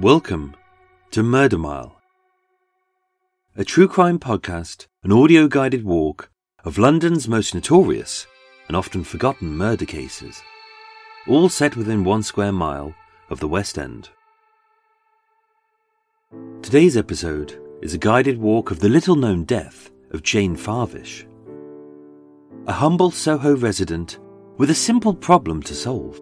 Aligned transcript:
Welcome 0.00 0.56
to 1.12 1.22
Murder 1.22 1.56
Mile, 1.56 2.00
a 3.56 3.62
true 3.64 3.86
crime 3.86 4.18
podcast, 4.18 4.88
an 5.04 5.12
audio 5.12 5.46
guided 5.46 5.84
walk 5.84 6.32
of 6.64 6.78
London's 6.78 7.28
most 7.28 7.54
notorious 7.54 8.26
and 8.66 8.76
often 8.76 9.04
forgotten 9.04 9.56
murder 9.56 9.84
cases, 9.84 10.42
all 11.28 11.48
set 11.48 11.76
within 11.76 12.02
one 12.02 12.24
square 12.24 12.50
mile 12.50 12.92
of 13.30 13.38
the 13.38 13.46
West 13.46 13.78
End. 13.78 14.08
Today's 16.60 16.96
episode 16.96 17.56
is 17.80 17.94
a 17.94 17.98
guided 17.98 18.38
walk 18.38 18.72
of 18.72 18.80
the 18.80 18.88
little 18.88 19.14
known 19.14 19.44
death 19.44 19.92
of 20.10 20.24
Jane 20.24 20.56
Farvish, 20.56 21.24
a 22.66 22.72
humble 22.72 23.12
Soho 23.12 23.54
resident 23.54 24.18
with 24.58 24.70
a 24.70 24.74
simple 24.74 25.14
problem 25.14 25.62
to 25.62 25.74
solve. 25.74 26.20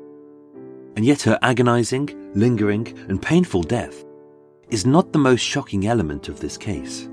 And 0.96 1.04
yet 1.04 1.22
her 1.22 1.38
agonizing, 1.42 2.32
lingering, 2.34 2.96
and 3.08 3.20
painful 3.20 3.62
death 3.62 4.04
is 4.70 4.86
not 4.86 5.12
the 5.12 5.18
most 5.18 5.40
shocking 5.40 5.86
element 5.86 6.28
of 6.28 6.40
this 6.40 6.56
case. 6.56 7.08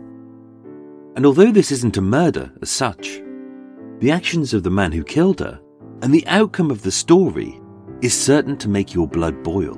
And 1.15 1.25
although 1.25 1.51
this 1.51 1.71
isn't 1.71 1.97
a 1.97 2.01
murder 2.01 2.51
as 2.61 2.69
such, 2.69 3.21
the 3.99 4.11
actions 4.11 4.53
of 4.53 4.63
the 4.63 4.69
man 4.69 4.91
who 4.91 5.03
killed 5.03 5.39
her 5.39 5.59
and 6.01 6.13
the 6.13 6.25
outcome 6.27 6.71
of 6.71 6.81
the 6.81 6.91
story 6.91 7.59
is 8.01 8.13
certain 8.13 8.57
to 8.57 8.69
make 8.69 8.93
your 8.93 9.07
blood 9.07 9.43
boil. 9.43 9.77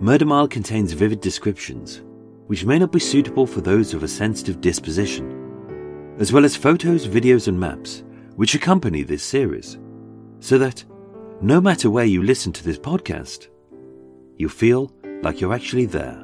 Murder 0.00 0.24
Mile 0.24 0.48
contains 0.48 0.92
vivid 0.92 1.20
descriptions, 1.20 2.02
which 2.46 2.64
may 2.64 2.78
not 2.78 2.92
be 2.92 3.00
suitable 3.00 3.46
for 3.46 3.60
those 3.60 3.92
of 3.92 4.02
a 4.02 4.08
sensitive 4.08 4.60
disposition, 4.60 6.16
as 6.18 6.32
well 6.32 6.44
as 6.44 6.56
photos, 6.56 7.06
videos, 7.06 7.48
and 7.48 7.58
maps 7.58 8.04
which 8.36 8.54
accompany 8.54 9.02
this 9.02 9.22
series, 9.22 9.78
so 10.38 10.56
that 10.56 10.84
no 11.42 11.58
matter 11.58 11.90
where 11.90 12.04
you 12.04 12.22
listen 12.22 12.52
to 12.52 12.62
this 12.62 12.78
podcast, 12.78 13.48
you 14.36 14.46
feel 14.46 14.92
like 15.22 15.40
you're 15.40 15.54
actually 15.54 15.86
there. 15.86 16.22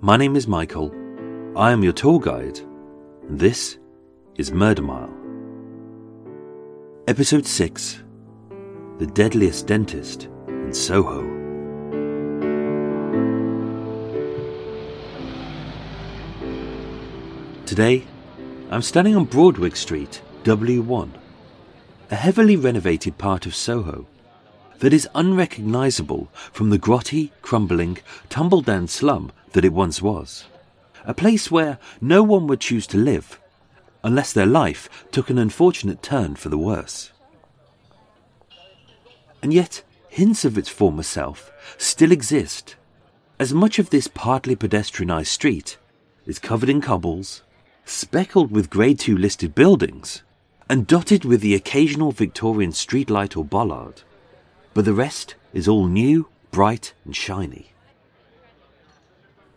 My 0.00 0.16
name 0.16 0.36
is 0.36 0.46
Michael. 0.46 0.94
I 1.56 1.72
am 1.72 1.82
your 1.82 1.92
tour 1.92 2.20
guide, 2.20 2.60
and 3.28 3.40
this 3.40 3.78
is 4.36 4.52
Murder 4.52 4.82
Mile. 4.82 5.12
Episode 7.08 7.44
6 7.44 8.04
The 8.98 9.06
Deadliest 9.08 9.66
Dentist 9.66 10.28
in 10.46 10.72
Soho. 10.72 11.22
Today, 17.66 18.04
I'm 18.70 18.82
standing 18.82 19.16
on 19.16 19.24
Broadwick 19.24 19.74
Street, 19.74 20.22
W1, 20.44 21.10
a 22.10 22.14
heavily 22.14 22.56
renovated 22.56 23.18
part 23.18 23.46
of 23.46 23.54
Soho 23.54 24.06
that 24.78 24.92
is 24.92 25.08
unrecognisable 25.14 26.28
from 26.52 26.70
the 26.70 26.78
grotty, 26.78 27.32
crumbling, 27.42 27.98
tumble 28.28 28.60
down 28.60 28.86
slum 28.86 29.32
that 29.52 29.64
it 29.64 29.72
once 29.72 30.00
was. 30.00 30.44
A 31.04 31.14
place 31.14 31.50
where 31.50 31.78
no 32.00 32.22
one 32.22 32.46
would 32.46 32.60
choose 32.60 32.86
to 32.88 32.98
live 32.98 33.40
unless 34.04 34.32
their 34.32 34.46
life 34.46 34.88
took 35.10 35.30
an 35.30 35.38
unfortunate 35.38 36.02
turn 36.02 36.36
for 36.36 36.48
the 36.48 36.58
worse. 36.58 37.10
And 39.42 39.52
yet, 39.52 39.82
hints 40.08 40.44
of 40.44 40.56
its 40.56 40.68
former 40.68 41.02
self 41.02 41.50
still 41.76 42.12
exist, 42.12 42.76
as 43.38 43.52
much 43.52 43.78
of 43.78 43.90
this 43.90 44.08
partly 44.08 44.54
pedestrianised 44.54 45.26
street 45.26 45.76
is 46.24 46.38
covered 46.38 46.68
in 46.68 46.80
cobbles, 46.80 47.42
speckled 47.84 48.50
with 48.50 48.70
Grade 48.70 48.98
2 48.98 49.16
listed 49.16 49.54
buildings, 49.54 50.22
and 50.68 50.86
dotted 50.86 51.24
with 51.24 51.40
the 51.40 51.54
occasional 51.54 52.12
Victorian 52.12 52.72
streetlight 52.72 53.36
or 53.36 53.44
bollard. 53.44 54.02
But 54.74 54.84
the 54.84 54.92
rest 54.92 55.36
is 55.52 55.68
all 55.68 55.86
new, 55.86 56.28
bright, 56.50 56.92
and 57.04 57.14
shiny. 57.14 57.70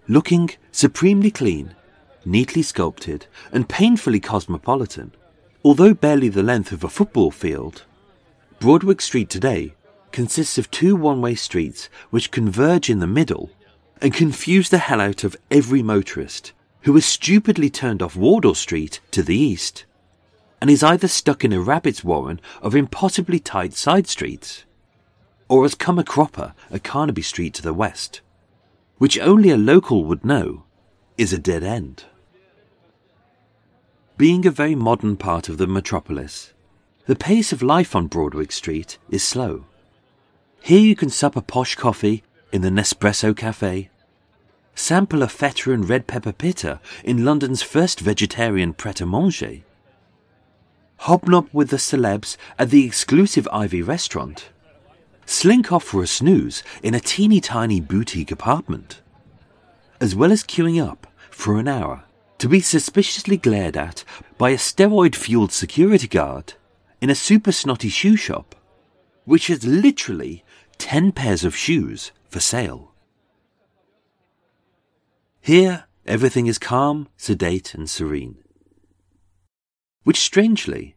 Looking 0.08 0.52
supremely 0.72 1.32
clean, 1.32 1.76
neatly 2.26 2.62
sculpted, 2.62 3.26
and 3.52 3.70
painfully 3.70 4.20
cosmopolitan, 4.20 5.14
although 5.64 5.94
barely 5.94 6.30
the 6.30 6.44
length 6.44 6.72
of 6.72 6.84
a 6.84 6.90
football 6.90 7.32
field, 7.32 7.84
Broadwick 8.60 9.02
Street 9.02 9.30
today 9.30 9.74
consists 10.12 10.58
of 10.58 10.72
two 10.72 10.96
one 10.96 11.22
way 11.22 11.36
streets 11.36 11.90
which 12.10 12.32
converge 12.32 12.90
in 12.90 13.00
the 13.00 13.08
middle 13.08 13.52
and 14.02 14.14
confuse 14.14 14.70
the 14.70 14.80
hell 14.80 15.02
out 15.02 15.24
of 15.24 15.38
every 15.52 15.84
motorist 15.84 16.52
who 16.84 16.94
has 16.96 17.06
stupidly 17.06 17.70
turned 17.70 18.02
off 18.02 18.16
Wardour 18.16 18.56
Street 18.56 19.00
to 19.12 19.22
the 19.22 19.38
east 19.38 19.86
and 20.62 20.70
is 20.70 20.84
either 20.84 21.08
stuck 21.08 21.44
in 21.44 21.54
a 21.54 21.62
rabbit's 21.62 22.04
warren 22.04 22.40
of 22.62 22.76
impossibly 22.76 23.40
tight 23.40 23.74
side 23.74 24.08
streets, 24.08 24.66
or 25.48 25.64
has 25.64 25.76
come 25.76 25.98
a 25.98 26.04
cropper 26.04 26.54
at 26.70 26.84
Carnaby 26.84 27.22
Street 27.22 27.54
to 27.56 27.62
the 27.62 27.74
west, 27.74 28.22
which 28.98 29.20
only 29.20 29.50
a 29.50 29.58
local 29.58 30.04
would 30.06 30.26
know 30.26 30.64
is 31.18 31.34
a 31.34 31.38
dead 31.38 31.64
end. 31.64 32.06
Being 34.18 34.46
a 34.46 34.52
very 34.52 34.76
modern 34.76 35.16
part 35.16 35.48
of 35.48 35.58
the 35.58 35.68
metropolis, 35.68 36.54
the 37.06 37.16
pace 37.16 37.54
of 37.54 37.64
life 37.64 37.96
on 37.96 38.08
Broadwick 38.08 38.52
Street 38.52 38.98
is 39.10 39.24
slow. 39.24 39.66
Here 40.62 40.82
you 40.82 40.96
can 40.96 41.10
sup 41.10 41.36
a 41.36 41.42
posh 41.42 41.76
coffee 41.76 42.24
in 42.52 42.62
the 42.62 42.70
Nespresso 42.70 43.36
Cafe, 43.36 43.90
sample 44.76 45.24
a 45.24 45.28
feta 45.28 45.72
and 45.72 45.88
red 45.88 46.06
pepper 46.06 46.34
pitta 46.34 46.80
in 47.04 47.24
London's 47.26 47.62
first 47.62 48.02
vegetarian 48.02 48.74
pret-a-manger, 48.74 49.62
hobnob 51.00 51.48
with 51.54 51.70
the 51.70 51.78
celebs 51.78 52.36
at 52.58 52.70
the 52.70 52.86
exclusive 52.86 53.48
Ivy 53.54 53.82
restaurant, 53.82 54.50
slink 55.26 55.72
off 55.72 55.84
for 55.84 56.04
a 56.04 56.08
snooze 56.08 56.62
in 56.84 56.94
a 56.94 57.00
teeny 57.00 57.40
tiny 57.40 57.80
boutique 57.80 58.32
apartment, 58.32 59.02
as 60.02 60.16
well 60.16 60.32
as 60.32 60.44
queuing 60.44 60.84
up 60.84 61.08
for 61.30 61.58
an 61.58 61.68
hour 61.68 62.04
to 62.38 62.50
be 62.50 62.60
suspiciously 62.60 63.38
glared 63.38 63.78
at 63.78 64.04
by 64.38 64.50
a 64.50 64.58
steroid 64.58 65.16
fueled 65.16 65.52
security 65.52 66.08
guard 66.08 66.54
in 67.02 67.10
a 67.10 67.16
super 67.16 67.52
snotty 67.52 67.90
shoe 67.90 68.16
shop, 68.16 68.56
which 69.24 69.48
has 69.48 69.66
literally 69.66 70.44
10 70.80 71.12
pairs 71.14 71.44
of 71.44 71.56
shoes 71.56 72.12
for 72.30 72.40
sale. 72.40 72.92
Here, 75.42 75.86
everything 76.06 76.48
is 76.48 76.58
calm, 76.58 77.08
sedate, 77.16 77.74
and 77.74 77.90
serene. 77.90 78.38
Which, 80.10 80.22
strangely, 80.22 80.96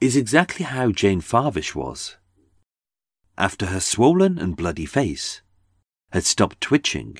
is 0.00 0.16
exactly 0.16 0.64
how 0.64 0.92
Jane 0.92 1.20
Farvish 1.20 1.74
was. 1.74 2.16
After 3.36 3.66
her 3.66 3.80
swollen 3.80 4.38
and 4.38 4.56
bloody 4.56 4.86
face 4.86 5.42
had 6.12 6.22
stopped 6.22 6.60
twitching. 6.60 7.18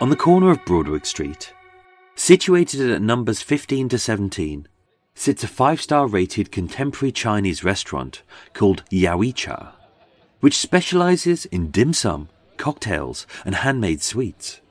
On 0.00 0.08
the 0.08 0.16
corner 0.16 0.50
of 0.50 0.64
Broadwick 0.64 1.04
Street, 1.04 1.52
situated 2.14 2.90
at 2.90 3.02
numbers 3.02 3.42
15 3.42 3.90
to 3.90 3.98
17, 3.98 4.68
sits 5.14 5.44
a 5.44 5.48
five 5.48 5.82
star 5.82 6.06
rated 6.06 6.50
contemporary 6.50 7.12
Chinese 7.12 7.62
restaurant 7.62 8.22
called 8.54 8.84
Yauatcha, 8.90 9.74
which 10.40 10.56
specializes 10.56 11.44
in 11.44 11.70
dim 11.70 11.92
sum, 11.92 12.30
cocktails 12.56 13.26
and 13.44 13.56
handmade 13.56 14.00
sweets. 14.00 14.62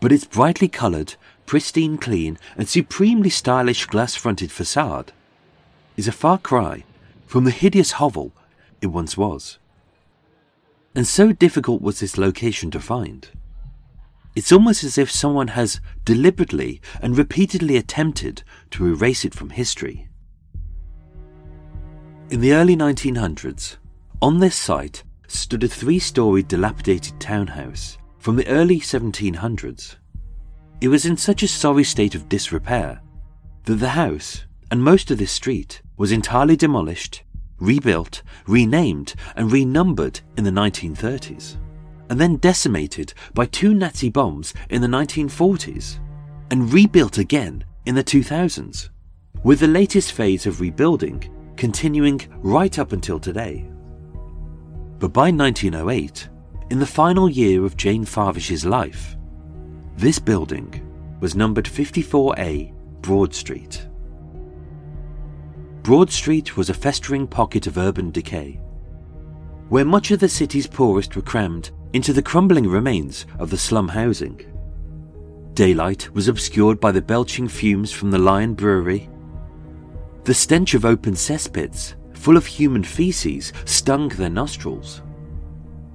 But 0.00 0.12
its 0.12 0.24
brightly 0.24 0.68
coloured, 0.68 1.14
pristine 1.46 1.98
clean, 1.98 2.38
and 2.56 2.68
supremely 2.68 3.30
stylish 3.30 3.86
glass 3.86 4.14
fronted 4.14 4.52
facade 4.52 5.12
is 5.96 6.06
a 6.06 6.12
far 6.12 6.38
cry 6.38 6.84
from 7.26 7.44
the 7.44 7.50
hideous 7.50 7.92
hovel 7.92 8.32
it 8.80 8.86
once 8.86 9.16
was. 9.16 9.58
And 10.94 11.06
so 11.06 11.32
difficult 11.32 11.82
was 11.82 12.00
this 12.00 12.16
location 12.16 12.70
to 12.70 12.80
find. 12.80 13.28
It's 14.36 14.52
almost 14.52 14.84
as 14.84 14.98
if 14.98 15.10
someone 15.10 15.48
has 15.48 15.80
deliberately 16.04 16.80
and 17.02 17.18
repeatedly 17.18 17.76
attempted 17.76 18.42
to 18.70 18.86
erase 18.86 19.24
it 19.24 19.34
from 19.34 19.50
history. 19.50 20.08
In 22.30 22.40
the 22.40 22.52
early 22.52 22.76
1900s, 22.76 23.76
on 24.22 24.38
this 24.38 24.54
site 24.54 25.02
stood 25.26 25.64
a 25.64 25.68
three 25.68 25.98
story 25.98 26.42
dilapidated 26.42 27.18
townhouse 27.20 27.97
from 28.18 28.36
the 28.36 28.46
early 28.48 28.80
1700s. 28.80 29.96
It 30.80 30.88
was 30.88 31.06
in 31.06 31.16
such 31.16 31.42
a 31.42 31.48
sorry 31.48 31.84
state 31.84 32.14
of 32.14 32.28
disrepair 32.28 33.00
that 33.64 33.76
the 33.76 33.90
house 33.90 34.44
and 34.70 34.82
most 34.82 35.10
of 35.10 35.18
this 35.18 35.32
street 35.32 35.82
was 35.96 36.12
entirely 36.12 36.56
demolished, 36.56 37.22
rebuilt, 37.58 38.22
renamed, 38.46 39.14
and 39.36 39.50
renumbered 39.50 40.20
in 40.36 40.44
the 40.44 40.50
1930s, 40.50 41.56
and 42.10 42.20
then 42.20 42.36
decimated 42.36 43.12
by 43.34 43.46
two 43.46 43.74
Nazi 43.74 44.10
bombs 44.10 44.54
in 44.70 44.80
the 44.80 44.88
1940s, 44.88 45.98
and 46.50 46.72
rebuilt 46.72 47.18
again 47.18 47.64
in 47.86 47.94
the 47.94 48.04
2000s, 48.04 48.90
with 49.42 49.60
the 49.60 49.66
latest 49.66 50.12
phase 50.12 50.46
of 50.46 50.60
rebuilding 50.60 51.28
continuing 51.56 52.20
right 52.38 52.78
up 52.78 52.92
until 52.92 53.18
today. 53.18 53.68
But 54.98 55.12
by 55.12 55.30
1908, 55.30 56.28
in 56.70 56.78
the 56.78 56.86
final 56.86 57.28
year 57.28 57.64
of 57.64 57.76
Jane 57.76 58.04
Farvish's 58.04 58.64
life, 58.64 59.16
this 59.96 60.18
building 60.18 60.84
was 61.20 61.34
numbered 61.34 61.64
54A 61.64 62.72
Broad 63.00 63.34
Street. 63.34 63.88
Broad 65.82 66.10
Street 66.10 66.56
was 66.56 66.68
a 66.68 66.74
festering 66.74 67.26
pocket 67.26 67.66
of 67.66 67.78
urban 67.78 68.10
decay, 68.10 68.60
where 69.70 69.84
much 69.84 70.10
of 70.10 70.20
the 70.20 70.28
city's 70.28 70.66
poorest 70.66 71.16
were 71.16 71.22
crammed 71.22 71.70
into 71.94 72.12
the 72.12 72.22
crumbling 72.22 72.68
remains 72.68 73.24
of 73.38 73.48
the 73.48 73.56
slum 73.56 73.88
housing. 73.88 74.40
Daylight 75.54 76.12
was 76.14 76.28
obscured 76.28 76.78
by 76.78 76.92
the 76.92 77.02
belching 77.02 77.48
fumes 77.48 77.90
from 77.90 78.10
the 78.10 78.18
Lion 78.18 78.54
Brewery. 78.54 79.08
The 80.24 80.34
stench 80.34 80.74
of 80.74 80.84
open 80.84 81.14
cesspits, 81.14 81.94
full 82.14 82.36
of 82.36 82.46
human 82.46 82.84
feces, 82.84 83.52
stung 83.64 84.10
their 84.10 84.30
nostrils. 84.30 85.02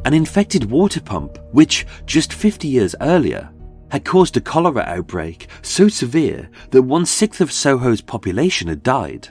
An 0.06 0.14
infected 0.14 0.70
water 0.70 1.02
pump, 1.02 1.38
which, 1.52 1.86
just 2.06 2.34
50 2.34 2.68
years 2.68 2.96
earlier, 3.02 3.50
had 3.90 4.06
caused 4.06 4.36
a 4.38 4.42
cholera 4.42 4.84
outbreak 4.84 5.48
so 5.62 5.88
severe 5.88 6.50
that 6.72 6.82
one 6.82 7.06
sixth 7.06 7.42
of 7.42 7.52
Soho's 7.52 8.02
population 8.02 8.68
had 8.68 8.84
died 8.84 9.30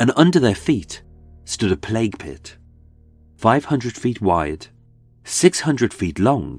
and 0.00 0.10
under 0.16 0.40
their 0.40 0.54
feet 0.54 1.02
stood 1.44 1.70
a 1.70 1.76
plague 1.76 2.18
pit, 2.18 2.56
500 3.36 3.94
feet 3.94 4.20
wide, 4.22 4.66
600 5.24 5.92
feet 5.92 6.18
long, 6.18 6.58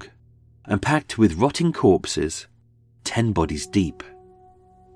and 0.64 0.80
packed 0.80 1.18
with 1.18 1.34
rotting 1.34 1.72
corpses, 1.72 2.46
10 3.02 3.32
bodies 3.32 3.66
deep, 3.66 4.04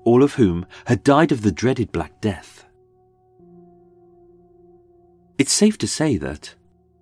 all 0.05 0.23
of 0.23 0.35
whom 0.35 0.65
had 0.85 1.03
died 1.03 1.33
of 1.33 1.41
the 1.41 1.51
dreaded 1.51 1.91
Black 1.91 2.21
Death. 2.21 2.65
It's 5.37 5.51
safe 5.51 5.77
to 5.79 5.87
say 5.87 6.15
that, 6.17 6.55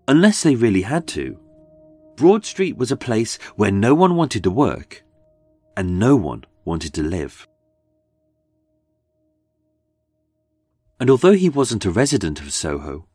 unless 0.07 0.44
they 0.44 0.56
really 0.56 0.84
had 0.84 1.07
to, 1.07 1.40
Broad 2.16 2.46
Street 2.46 2.78
was 2.78 2.92
a 2.92 2.98
place 2.98 3.38
where 3.56 3.72
no 3.72 3.94
one 3.94 4.16
wanted 4.16 4.44
to 4.44 4.52
work 4.52 5.04
and 5.75 6.00
no 6.00 6.16
one 6.16 6.46
wanted 6.63 6.94
to 6.94 7.04
live. 7.04 7.48
and 11.00 11.10
although 11.10 11.34
he 11.34 11.50
wasn't 11.50 11.86
a 11.86 11.92
resident 11.92 12.40
of 12.40 12.54
Soho, 12.54 13.07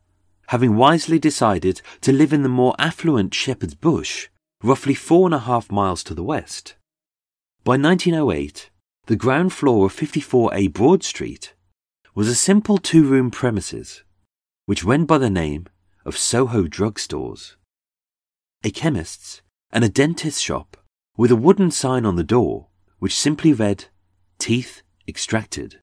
having 0.48 0.76
wisely 0.76 1.18
decided 1.18 1.80
to 2.02 2.12
live 2.12 2.32
in 2.32 2.42
the 2.42 2.48
more 2.48 2.74
affluent 2.78 3.34
Shepherd's 3.34 3.74
Bush, 3.74 4.28
roughly 4.62 4.94
four 4.94 5.26
and 5.26 5.34
a 5.34 5.40
half 5.40 5.70
miles 5.70 6.04
to 6.04 6.14
the 6.14 6.22
west, 6.22 6.76
by 7.64 7.76
1908, 7.76 8.70
the 9.06 9.16
ground 9.16 9.52
floor 9.52 9.86
of 9.86 9.96
54A 9.96 10.72
Broad 10.72 11.02
Street 11.02 11.54
was 12.14 12.28
a 12.28 12.34
simple 12.34 12.78
two 12.78 13.04
room 13.04 13.30
premises 13.30 14.02
which 14.66 14.84
went 14.84 15.06
by 15.06 15.18
the 15.18 15.30
name 15.30 15.66
of 16.10 16.18
Soho 16.18 16.64
Drugstores. 16.64 17.54
A 18.64 18.70
chemist's 18.72 19.42
and 19.70 19.84
a 19.84 19.88
dentist's 19.88 20.40
shop 20.40 20.76
with 21.16 21.30
a 21.30 21.36
wooden 21.36 21.70
sign 21.70 22.04
on 22.04 22.16
the 22.16 22.24
door 22.24 22.66
which 22.98 23.16
simply 23.16 23.52
read 23.52 23.84
Teeth 24.36 24.82
Extracted. 25.06 25.78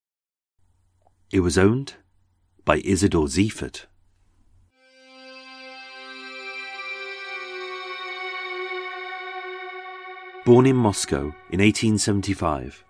It 1.31 1.39
was 1.39 1.57
owned 1.57 1.93
by 2.65 2.81
Isidore 2.83 3.27
Ziefert. 3.27 3.85
Born 10.43 10.65
in 10.65 10.75
Moscow 10.75 11.33
in 11.49 11.61
1875, 11.61 12.83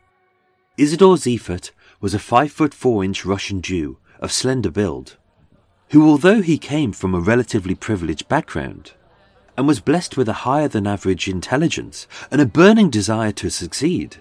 Isidore 0.75 1.17
Ziefert 1.17 1.69
was 2.01 2.15
a 2.15 2.19
5 2.19 2.51
foot 2.51 2.73
4 2.73 3.03
inch 3.03 3.25
Russian 3.25 3.61
Jew 3.61 3.99
of 4.19 4.31
slender 4.31 4.71
build, 4.71 5.17
who, 5.89 6.09
although 6.09 6.41
he 6.41 6.57
came 6.57 6.91
from 6.91 7.15
a 7.15 7.19
relatively 7.19 7.75
privileged 7.75 8.27
background 8.27 8.93
and 9.57 9.67
was 9.67 9.79
blessed 9.79 10.17
with 10.17 10.27
a 10.29 10.43
higher 10.45 10.67
than 10.67 10.85
average 10.85 11.27
intelligence 11.27 12.07
and 12.29 12.41
a 12.41 12.45
burning 12.45 12.89
desire 12.89 13.31
to 13.31 13.49
succeed, 13.49 14.17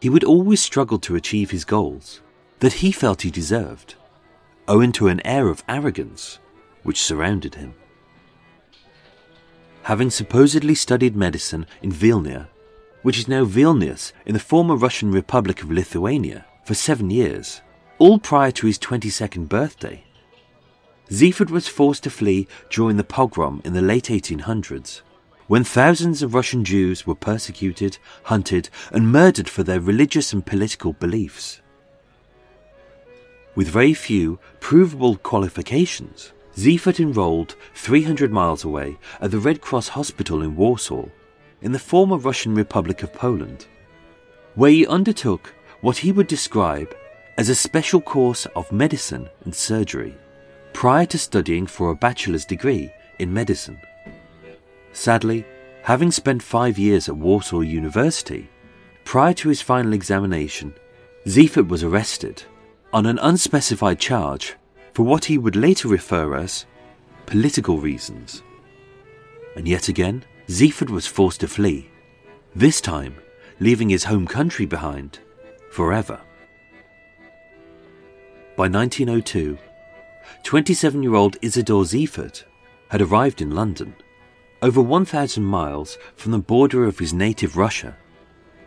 he 0.00 0.08
would 0.08 0.24
always 0.24 0.60
struggle 0.60 0.98
to 0.98 1.16
achieve 1.16 1.50
his 1.50 1.64
goals 1.64 2.20
that 2.60 2.74
he 2.74 2.92
felt 2.92 3.22
he 3.22 3.30
deserved, 3.30 3.96
owing 4.68 4.92
to 4.92 5.08
an 5.08 5.24
air 5.26 5.48
of 5.48 5.64
arrogance 5.68 6.38
which 6.82 7.02
surrounded 7.02 7.56
him. 7.56 7.74
Having 9.84 10.10
supposedly 10.10 10.76
studied 10.76 11.16
medicine 11.16 11.66
in 11.82 11.90
Vilna, 11.90 12.48
which 13.02 13.18
is 13.18 13.26
now 13.26 13.44
Vilnius 13.44 14.12
in 14.24 14.32
the 14.32 14.40
former 14.40 14.76
Russian 14.76 15.10
Republic 15.10 15.62
of 15.62 15.72
Lithuania, 15.72 16.44
for 16.64 16.74
seven 16.74 17.10
years, 17.10 17.60
all 17.98 18.18
prior 18.18 18.52
to 18.52 18.66
his 18.68 18.78
22nd 18.78 19.48
birthday, 19.48 20.04
Ziefert 21.12 21.50
was 21.50 21.68
forced 21.68 22.04
to 22.04 22.10
flee 22.10 22.48
during 22.70 22.96
the 22.96 23.04
pogrom 23.04 23.60
in 23.66 23.74
the 23.74 23.82
late 23.82 24.06
1800s, 24.06 25.02
when 25.46 25.62
thousands 25.62 26.22
of 26.22 26.32
Russian 26.32 26.64
Jews 26.64 27.06
were 27.06 27.14
persecuted, 27.14 27.98
hunted, 28.22 28.70
and 28.90 29.12
murdered 29.12 29.46
for 29.46 29.62
their 29.62 29.78
religious 29.78 30.32
and 30.32 30.46
political 30.46 30.94
beliefs. 30.94 31.60
With 33.54 33.68
very 33.68 33.92
few 33.92 34.38
provable 34.60 35.16
qualifications, 35.16 36.32
Ziefert 36.56 36.98
enrolled 36.98 37.56
300 37.74 38.32
miles 38.32 38.64
away 38.64 38.96
at 39.20 39.30
the 39.30 39.38
Red 39.38 39.60
Cross 39.60 39.88
Hospital 39.88 40.40
in 40.40 40.56
Warsaw, 40.56 41.04
in 41.60 41.72
the 41.72 41.78
former 41.78 42.16
Russian 42.16 42.54
Republic 42.54 43.02
of 43.02 43.12
Poland, 43.12 43.66
where 44.54 44.70
he 44.70 44.86
undertook 44.86 45.52
what 45.82 45.98
he 45.98 46.10
would 46.10 46.26
describe 46.26 46.96
as 47.36 47.50
a 47.50 47.54
special 47.54 48.00
course 48.00 48.46
of 48.56 48.72
medicine 48.72 49.28
and 49.44 49.54
surgery, 49.54 50.14
prior 50.72 51.06
to 51.06 51.18
studying 51.18 51.66
for 51.66 51.90
a 51.90 51.96
bachelor's 51.96 52.44
degree 52.44 52.92
in 53.18 53.32
medicine. 53.32 53.78
Sadly, 54.92 55.44
having 55.82 56.10
spent 56.10 56.42
five 56.42 56.78
years 56.78 57.08
at 57.08 57.16
Warsaw 57.16 57.60
University, 57.60 58.48
prior 59.04 59.34
to 59.34 59.48
his 59.48 59.62
final 59.62 59.92
examination, 59.92 60.74
Ziefert 61.26 61.68
was 61.68 61.82
arrested 61.82 62.42
on 62.92 63.06
an 63.06 63.18
unspecified 63.18 63.98
charge 63.98 64.56
for 64.92 65.04
what 65.04 65.24
he 65.24 65.38
would 65.38 65.56
later 65.56 65.88
refer 65.88 66.36
as 66.36 66.66
political 67.26 67.78
reasons. 67.78 68.42
And 69.56 69.66
yet 69.66 69.88
again, 69.88 70.24
Ziefert 70.48 70.90
was 70.90 71.06
forced 71.06 71.40
to 71.40 71.48
flee, 71.48 71.90
this 72.54 72.80
time 72.80 73.16
leaving 73.60 73.88
his 73.88 74.04
home 74.04 74.26
country 74.26 74.66
behind 74.66 75.20
forever. 75.70 76.20
By 78.56 78.68
1902, 78.68 79.56
27 80.42 81.02
year 81.02 81.14
old 81.14 81.36
Isidore 81.42 81.84
Ziefert 81.84 82.44
had 82.88 83.00
arrived 83.02 83.40
in 83.40 83.50
London, 83.50 83.94
over 84.60 84.80
1,000 84.80 85.42
miles 85.42 85.98
from 86.14 86.32
the 86.32 86.38
border 86.38 86.84
of 86.84 86.98
his 86.98 87.12
native 87.12 87.56
Russia, 87.56 87.96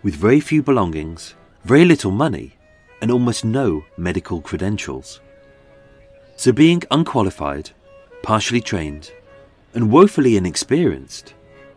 with 0.04 0.16
very 0.16 0.40
few 0.40 0.62
belongings, 0.62 1.36
very 1.64 1.86
little 1.86 2.12
money, 2.12 2.56
and 3.02 3.12
almost 3.12 3.46
no 3.46 3.86
medical 3.98 4.42
credentials. 4.42 5.22
So, 6.36 6.52
being 6.52 6.84
unqualified, 6.92 7.72
partially 8.24 8.62
trained, 8.62 9.12
and 9.74 9.92
woefully 9.92 10.38
inexperienced, 10.38 11.34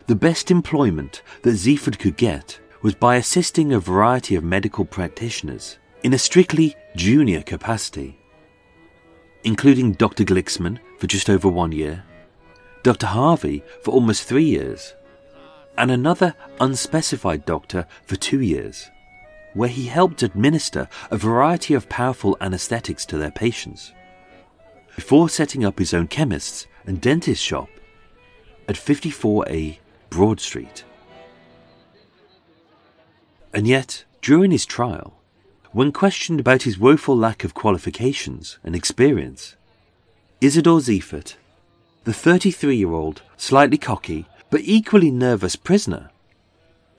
the 0.07 0.15
best 0.15 0.51
employment 0.51 1.21
that 1.43 1.51
Ziefert 1.51 1.99
could 1.99 2.17
get 2.17 2.59
was 2.81 2.95
by 2.95 3.15
assisting 3.15 3.71
a 3.71 3.79
variety 3.79 4.35
of 4.35 4.43
medical 4.43 4.85
practitioners 4.85 5.77
in 6.03 6.13
a 6.13 6.17
strictly 6.17 6.75
junior 6.95 7.41
capacity, 7.41 8.18
including 9.43 9.93
Dr. 9.93 10.23
Glicksman 10.23 10.79
for 10.97 11.07
just 11.07 11.29
over 11.29 11.47
one 11.47 11.71
year, 11.71 12.03
Dr. 12.83 13.07
Harvey, 13.07 13.63
for 13.83 13.91
almost 13.91 14.23
three 14.23 14.45
years, 14.45 14.93
and 15.77 15.91
another 15.91 16.35
unspecified 16.59 17.45
doctor 17.45 17.85
for 18.05 18.15
two 18.15 18.41
years, 18.41 18.89
where 19.53 19.69
he 19.69 19.87
helped 19.87 20.23
administer 20.23 20.87
a 21.11 21.17
variety 21.17 21.73
of 21.73 21.89
powerful 21.89 22.37
anesthetics 22.41 23.05
to 23.05 23.17
their 23.17 23.31
patients, 23.31 23.93
before 24.95 25.29
setting 25.29 25.63
up 25.63 25.79
his 25.79 25.93
own 25.93 26.07
chemist's 26.07 26.67
and 26.85 27.01
dentist 27.01 27.43
shop 27.43 27.69
at 28.67 28.75
54A 28.75 29.77
Broad 30.09 30.39
Street. 30.39 30.83
And 33.53 33.67
yet, 33.67 34.03
during 34.21 34.51
his 34.51 34.65
trial, 34.65 35.18
when 35.71 35.91
questioned 35.91 36.39
about 36.39 36.63
his 36.63 36.79
woeful 36.79 37.15
lack 37.15 37.43
of 37.43 37.53
qualifications 37.53 38.57
and 38.63 38.75
experience, 38.75 39.55
Isidore 40.41 40.79
Ziefert, 40.79 41.35
the 42.05 42.13
33 42.13 42.75
year 42.77 42.91
old, 42.91 43.21
slightly 43.37 43.77
cocky, 43.77 44.25
but 44.49 44.61
equally 44.63 45.11
nervous 45.11 45.55
prisoner, 45.55 46.09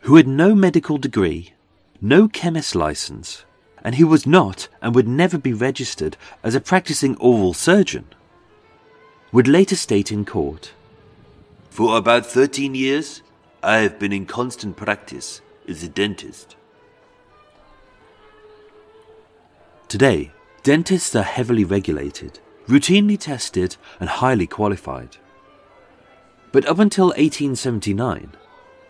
who 0.01 0.17
had 0.17 0.29
no 0.29 0.55
medical 0.55 0.99
degree, 0.99 1.53
no 2.01 2.29
chemist 2.29 2.75
license, 2.75 3.45
and 3.83 3.97
who 3.97 4.07
was 4.07 4.27
not 4.27 4.69
and 4.81 4.95
would 4.95 5.09
never 5.09 5.39
be 5.39 5.53
registered 5.53 6.17
as 6.43 6.55
a 6.55 6.61
practicing 6.61 7.17
oral 7.17 7.55
surgeon, 7.55 8.07
would 9.33 9.49
later 9.49 9.77
state 9.77 10.13
in 10.13 10.25
court 10.25 10.73
For 11.71 11.97
about 11.97 12.27
13 12.27 12.75
years, 12.75 13.23
I 13.63 13.79
have 13.79 13.99
been 13.99 14.13
in 14.13 14.27
constant 14.27 14.77
practice 14.77 15.41
as 15.69 15.83
a 15.83 15.89
dentist. 15.89 16.57
Today, 19.91 20.31
dentists 20.63 21.17
are 21.17 21.25
heavily 21.25 21.65
regulated, 21.65 22.39
routinely 22.69 23.19
tested, 23.19 23.77
and 23.99 24.09
highly 24.09 24.47
qualified. 24.47 25.17
But 26.53 26.65
up 26.67 26.79
until 26.79 27.07
1879, 27.07 28.37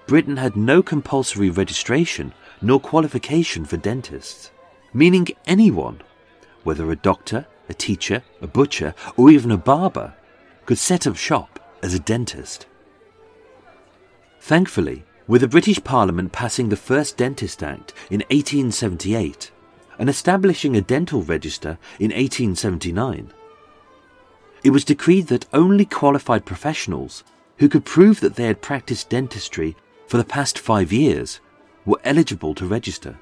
Britain 0.06 0.36
had 0.36 0.56
no 0.56 0.82
compulsory 0.82 1.48
registration 1.48 2.34
nor 2.60 2.78
qualification 2.78 3.64
for 3.64 3.78
dentists, 3.78 4.50
meaning 4.92 5.28
anyone, 5.46 6.02
whether 6.64 6.90
a 6.90 6.96
doctor, 6.96 7.46
a 7.70 7.72
teacher, 7.72 8.22
a 8.42 8.46
butcher, 8.46 8.94
or 9.16 9.30
even 9.30 9.50
a 9.50 9.56
barber, 9.56 10.12
could 10.66 10.76
set 10.76 11.06
up 11.06 11.16
shop 11.16 11.58
as 11.82 11.94
a 11.94 11.98
dentist. 11.98 12.66
Thankfully, 14.38 15.04
with 15.26 15.40
the 15.40 15.48
British 15.48 15.82
Parliament 15.82 16.30
passing 16.30 16.68
the 16.68 16.76
first 16.76 17.16
Dentist 17.16 17.62
Act 17.62 17.94
in 18.10 18.20
1878, 18.28 19.50
and 20.00 20.08
establishing 20.08 20.74
a 20.74 20.80
dental 20.80 21.22
register 21.22 21.78
in 21.98 22.10
1879. 22.10 23.32
It 24.64 24.70
was 24.70 24.82
decreed 24.82 25.26
that 25.26 25.46
only 25.52 25.84
qualified 25.84 26.46
professionals 26.46 27.22
who 27.58 27.68
could 27.68 27.84
prove 27.84 28.20
that 28.20 28.34
they 28.34 28.44
had 28.44 28.62
practiced 28.62 29.10
dentistry 29.10 29.76
for 30.08 30.16
the 30.16 30.24
past 30.24 30.58
five 30.58 30.90
years 30.90 31.40
were 31.84 32.00
eligible 32.02 32.54
to 32.54 32.66
register. 32.66 33.18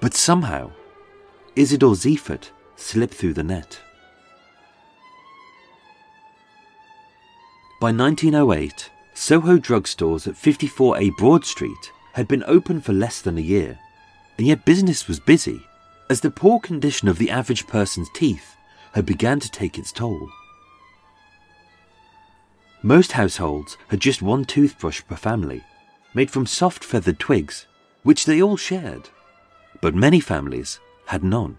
But 0.00 0.14
somehow, 0.14 0.70
Isidore 1.54 1.94
Ziefert 1.94 2.48
slipped 2.76 3.14
through 3.14 3.34
the 3.34 3.44
net. 3.44 3.80
By 7.78 7.92
1908, 7.92 8.90
Soho 9.12 9.58
drugstores 9.58 10.26
at 10.26 10.34
54A 10.34 11.14
Broad 11.18 11.44
Street 11.44 11.92
had 12.14 12.26
been 12.26 12.44
open 12.46 12.80
for 12.80 12.94
less 12.94 13.20
than 13.20 13.36
a 13.36 13.42
year 13.42 13.78
and 14.38 14.46
yet 14.46 14.64
business 14.64 15.08
was 15.08 15.18
busy, 15.18 15.66
as 16.08 16.20
the 16.20 16.30
poor 16.30 16.60
condition 16.60 17.08
of 17.08 17.18
the 17.18 17.30
average 17.30 17.66
person's 17.66 18.08
teeth 18.14 18.56
had 18.92 19.04
begun 19.04 19.40
to 19.40 19.50
take 19.50 19.76
its 19.76 19.92
toll. 19.92 20.30
Most 22.82 23.12
households 23.12 23.76
had 23.88 24.00
just 24.00 24.22
one 24.22 24.44
toothbrush 24.44 25.02
per 25.08 25.16
family, 25.16 25.64
made 26.14 26.30
from 26.30 26.46
soft 26.46 26.84
feathered 26.84 27.18
twigs, 27.18 27.66
which 28.04 28.24
they 28.24 28.40
all 28.40 28.56
shared, 28.56 29.10
but 29.80 29.94
many 29.94 30.20
families 30.20 30.78
had 31.06 31.24
none. 31.24 31.58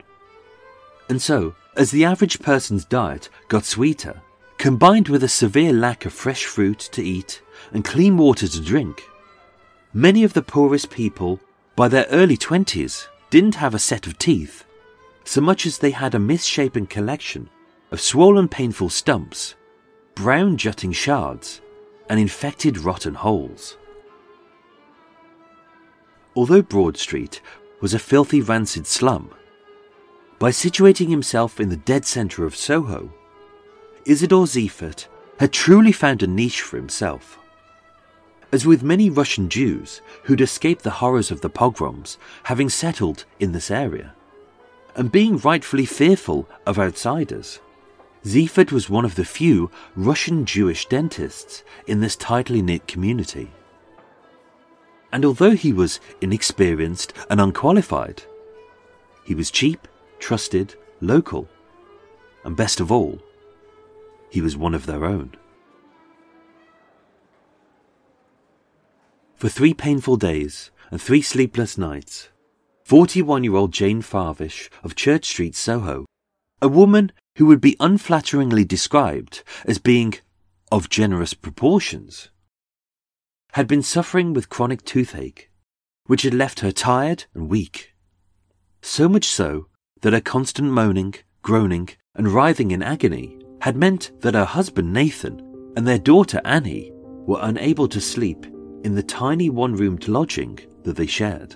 And 1.10 1.22
so, 1.22 1.56
as 1.76 1.92
the 1.92 2.06
average 2.06 2.40
person's 2.40 2.86
diet 2.86 3.30
got 3.50 3.66
sweeter, 3.66 4.22
combined 4.58 5.10
with 5.10 5.24
a 5.24 5.28
severe 5.28 5.74
lack 5.74 6.06
of 6.06 6.14
fresh 6.14 6.46
fruit 6.46 6.80
to 6.94 7.04
eat 7.04 7.42
and 7.74 7.84
clean 7.84 8.18
water 8.18 8.48
to 8.48 8.62
drink, 8.62 9.04
many 9.94 10.24
of 10.24 10.34
the 10.34 10.42
poorest 10.42 10.90
people 10.90 11.40
by 11.80 11.88
their 11.88 12.08
early 12.12 12.36
20s, 12.36 13.08
didn't 13.30 13.56
have 13.56 13.74
a 13.74 13.80
set 13.80 14.06
of 14.06 14.18
teeth, 14.18 14.66
so 15.24 15.40
much 15.40 15.66
as 15.66 15.78
they 15.78 15.92
had 15.92 16.14
a 16.14 16.20
misshapen 16.20 16.86
collection 16.86 17.50
of 17.92 18.02
swollen, 18.02 18.50
painful 18.50 18.90
stumps, 18.90 19.56
brown 20.14 20.58
jutting 20.58 20.92
shards, 20.92 21.62
and 22.10 22.20
infected, 22.20 22.80
rotten 22.80 23.14
holes. 23.14 23.78
Although 26.36 26.64
Broad 26.64 26.98
Street 26.98 27.40
was 27.80 27.94
a 27.94 28.00
filthy, 28.00 28.42
rancid 28.42 28.86
slum, 28.86 29.34
by 30.38 30.52
situating 30.52 31.08
himself 31.08 31.62
in 31.62 31.70
the 31.70 31.78
dead 31.78 32.04
centre 32.04 32.44
of 32.44 32.58
Soho, 32.58 33.10
Isidore 34.04 34.48
Ziefert 34.48 35.08
had 35.40 35.54
truly 35.54 35.94
found 35.94 36.24
a 36.24 36.28
niche 36.28 36.60
for 36.60 36.76
himself. 36.76 37.40
As 38.52 38.66
with 38.66 38.82
many 38.82 39.10
Russian 39.10 39.48
Jews 39.48 40.02
who'd 40.24 40.42
escaped 40.42 40.84
the 40.84 40.90
horrors 40.90 41.30
of 41.30 41.42
the 41.42 41.50
pogroms, 41.50 42.18
having 42.44 42.70
settled 42.70 43.26
in 43.40 43.52
this 43.52 43.70
area, 43.70 44.16
and 44.96 45.12
being 45.12 45.38
rightfully 45.38 45.86
fearful 45.86 46.50
of 46.66 46.80
outsiders, 46.80 47.60
Ziefert 48.26 48.72
was 48.72 48.90
one 48.90 49.06
of 49.06 49.16
the 49.16 49.24
few 49.24 49.70
Russian 49.96 50.46
Jewish 50.46 50.88
dentists 50.88 51.64
in 51.86 52.02
this 52.02 52.16
tightly 52.16 52.62
knit 52.62 52.88
community. 52.88 53.52
And 55.12 55.24
although 55.24 55.56
he 55.56 55.72
was 55.72 56.00
inexperienced 56.20 57.14
and 57.30 57.40
unqualified, 57.40 58.24
he 59.24 59.36
was 59.36 59.52
cheap, 59.52 59.88
trusted, 60.20 60.76
local, 61.02 61.48
and 62.44 62.58
best 62.58 62.80
of 62.80 62.92
all, 62.92 63.20
he 64.30 64.42
was 64.42 64.58
one 64.58 64.74
of 64.74 64.86
their 64.86 65.06
own. 65.06 65.36
For 69.40 69.48
three 69.48 69.74
painful 69.74 70.18
days 70.18 70.70
and 70.92 71.02
three 71.02 71.22
sleepless 71.22 71.78
nights, 71.78 72.28
41 72.84 73.46
year 73.46 73.56
old 73.56 73.72
Jane 73.72 74.02
Farvish 74.02 74.70
of 74.84 74.96
Church 74.96 75.26
Street, 75.28 75.56
Soho, 75.56 76.06
a 76.62 76.68
woman 76.68 77.14
who 77.38 77.46
would 77.46 77.62
be 77.62 77.78
unflatteringly 77.80 78.68
described 78.68 79.44
as 79.64 79.78
being 79.78 80.16
of 80.74 80.90
generous 80.90 81.34
proportions, 81.34 82.32
had 83.54 83.66
been 83.66 83.82
suffering 83.82 84.34
with 84.34 84.50
chronic 84.50 84.84
toothache, 84.84 85.50
which 86.06 86.24
had 86.24 86.34
left 86.34 86.60
her 86.60 86.74
tired 86.74 87.24
and 87.34 87.48
weak. 87.48 87.96
So 88.82 89.08
much 89.08 89.28
so 89.28 89.68
that 90.02 90.12
her 90.12 90.20
constant 90.20 90.72
moaning, 90.72 91.16
groaning, 91.44 91.88
and 92.14 92.28
writhing 92.28 92.72
in 92.72 92.84
agony 92.84 93.40
had 93.62 93.78
meant 93.78 94.12
that 94.20 94.34
her 94.34 94.44
husband 94.44 94.92
Nathan 94.92 95.40
and 95.78 95.88
their 95.88 95.98
daughter 95.98 96.42
Annie 96.44 96.92
were 97.26 97.40
unable 97.42 97.88
to 97.88 98.02
sleep 98.02 98.46
in 98.84 98.96
the 98.96 99.04
tiny 99.04 99.50
one 99.50 99.76
roomed 99.76 100.08
lodging 100.08 100.60
that 100.84 100.96
they 100.96 101.06
shared. 101.06 101.56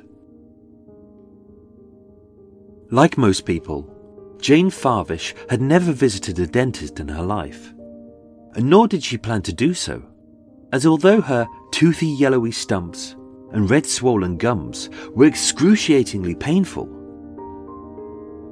Like 2.91 3.17
most 3.17 3.45
people, 3.45 3.89
Jane 4.39 4.69
Farvish 4.69 5.33
had 5.49 5.61
never 5.61 5.91
visited 5.91 6.37
a 6.37 6.45
dentist 6.47 6.99
in 6.99 7.07
her 7.07 7.23
life, 7.23 7.73
and 8.55 8.69
nor 8.69 8.87
did 8.87 9.03
she 9.03 9.17
plan 9.17 9.41
to 9.43 9.53
do 9.53 9.73
so, 9.73 10.03
as 10.71 10.85
although 10.85 11.21
her 11.21 11.47
toothy 11.71 12.07
yellowy 12.07 12.51
stumps 12.51 13.15
and 13.51 13.69
red 13.69 13.85
swollen 13.85 14.37
gums 14.37 14.89
were 15.11 15.25
excruciatingly 15.25 16.35
painful, 16.35 16.89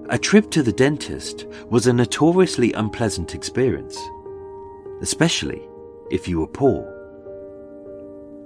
a 0.09 0.17
trip 0.17 0.51
to 0.51 0.61
the 0.61 0.73
dentist 0.73 1.45
was 1.69 1.87
a 1.87 1.93
notoriously 1.93 2.73
unpleasant 2.73 3.33
experience, 3.33 3.97
especially 5.01 5.61
if 6.09 6.27
you 6.27 6.39
were 6.39 6.47
poor 6.47 7.00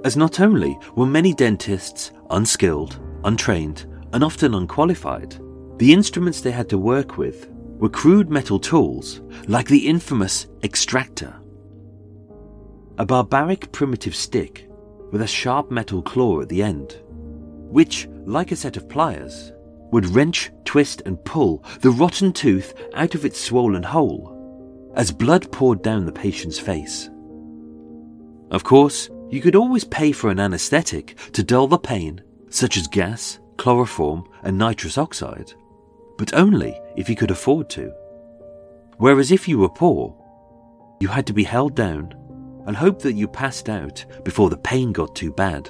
as 0.05 0.15
not 0.15 0.39
only 0.39 0.77
were 0.95 1.07
many 1.07 1.33
dentists 1.33 2.12
unskilled, 2.29 3.00
untrained, 3.24 3.88
and 4.13 4.24
often 4.24 4.53
unqualified, 4.53 5.35
the 5.79 5.91
instruments 5.91 6.41
they 6.41 6.51
had 6.51 6.69
to 6.69 6.77
work 6.77 7.17
with 7.17 7.50
were 7.79 7.89
crude 7.89 8.29
metal 8.29 8.59
tools 8.59 9.21
like 9.47 9.67
the 9.67 9.88
infamous 9.88 10.45
extractor. 10.63 11.35
A 13.00 13.05
barbaric 13.05 13.71
primitive 13.71 14.15
stick 14.15 14.69
with 15.12 15.24
a 15.24 15.27
sharp 15.27 15.71
metal 15.71 16.03
claw 16.03 16.39
at 16.39 16.50
the 16.50 16.62
end, 16.62 17.01
which, 17.09 18.07
like 18.25 18.51
a 18.51 18.55
set 18.55 18.77
of 18.77 18.88
pliers, 18.88 19.53
would 19.91 20.05
wrench, 20.05 20.51
twist, 20.65 21.01
and 21.07 21.24
pull 21.25 21.63
the 21.81 21.89
rotten 21.89 22.31
tooth 22.31 22.75
out 22.93 23.15
of 23.15 23.25
its 23.25 23.41
swollen 23.41 23.83
hole 23.83 24.31
as 24.95 25.12
blood 25.12 25.51
poured 25.51 25.81
down 25.81 26.05
the 26.05 26.12
patient's 26.12 26.59
face. 26.59 27.09
Of 28.51 28.63
course, 28.63 29.09
you 29.29 29.41
could 29.41 29.55
always 29.55 29.84
pay 29.84 30.12
for 30.12 30.29
an 30.29 30.39
anaesthetic 30.39 31.17
to 31.34 31.44
dull 31.44 31.67
the 31.67 31.77
pain, 31.77 32.22
such 32.50 32.77
as 32.77 32.88
gas, 32.88 33.39
chloroform, 33.58 34.27
and 34.44 34.58
nitrous 34.58 34.98
oxide, 34.98 35.53
but 36.17 36.34
only 36.34 36.79
if 36.96 37.10
you 37.10 37.15
could 37.15 37.32
afford 37.32 37.70
to. 37.72 37.91
Whereas 38.98 39.32
if 39.32 39.48
you 39.48 39.58
were 39.58 39.70
poor, 39.70 40.15
you 41.00 41.08
had 41.08 41.27
to 41.27 41.34
be 41.34 41.44
held 41.44 41.75
down 41.75 42.13
and 42.65 42.75
hope 42.75 43.01
that 43.01 43.13
you 43.13 43.27
passed 43.27 43.70
out 43.70 44.05
before 44.24 44.50
the 44.50 44.58
pain 44.58 44.91
got 44.91 45.15
too 45.15 45.32
bad. 45.32 45.70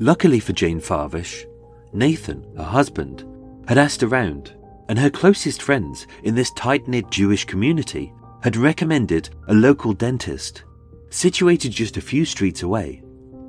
Luckily 0.00 0.40
for 0.40 0.52
Jane 0.52 0.80
Farvish, 0.80 1.44
Nathan, 1.92 2.46
her 2.56 2.64
husband, 2.64 3.24
had 3.66 3.78
asked 3.78 4.02
around, 4.02 4.54
and 4.88 4.98
her 4.98 5.10
closest 5.10 5.62
friends 5.62 6.06
in 6.22 6.34
this 6.34 6.50
tight 6.52 6.86
knit 6.88 7.10
Jewish 7.10 7.44
community 7.44 8.12
had 8.42 8.56
recommended 8.56 9.30
a 9.48 9.54
local 9.54 9.92
dentist 9.92 10.64
situated 11.10 11.72
just 11.72 11.96
a 11.96 12.02
few 12.02 12.24
streets 12.24 12.62
away 12.62 13.02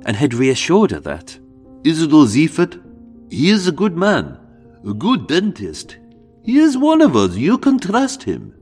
and 0.06 0.16
had 0.16 0.34
reassured 0.34 0.90
her 0.90 1.00
that 1.00 1.38
Isidore 1.84 2.24
Ziefert, 2.24 2.82
he 3.30 3.50
is 3.50 3.66
a 3.66 3.72
good 3.72 3.96
man, 3.96 4.38
a 4.86 4.92
good 4.92 5.26
dentist. 5.26 5.98
He 6.42 6.58
is 6.58 6.76
one 6.76 7.00
of 7.00 7.16
us, 7.16 7.36
you 7.36 7.58
can 7.58 7.78
trust 7.78 8.22
him. 8.22 8.54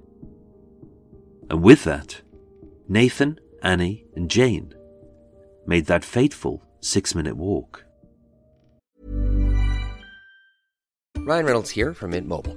And 1.50 1.62
with 1.62 1.84
that, 1.84 2.20
Nathan, 2.88 3.40
Annie, 3.62 4.04
and 4.14 4.30
Jane 4.30 4.74
made 5.66 5.86
that 5.86 6.04
fateful 6.04 6.62
six 6.80 7.14
minute 7.14 7.36
walk. 7.36 7.84
Ryan 11.16 11.44
Reynolds 11.44 11.70
here 11.70 11.92
from 11.92 12.10
Mint 12.10 12.26
Mobile. 12.26 12.56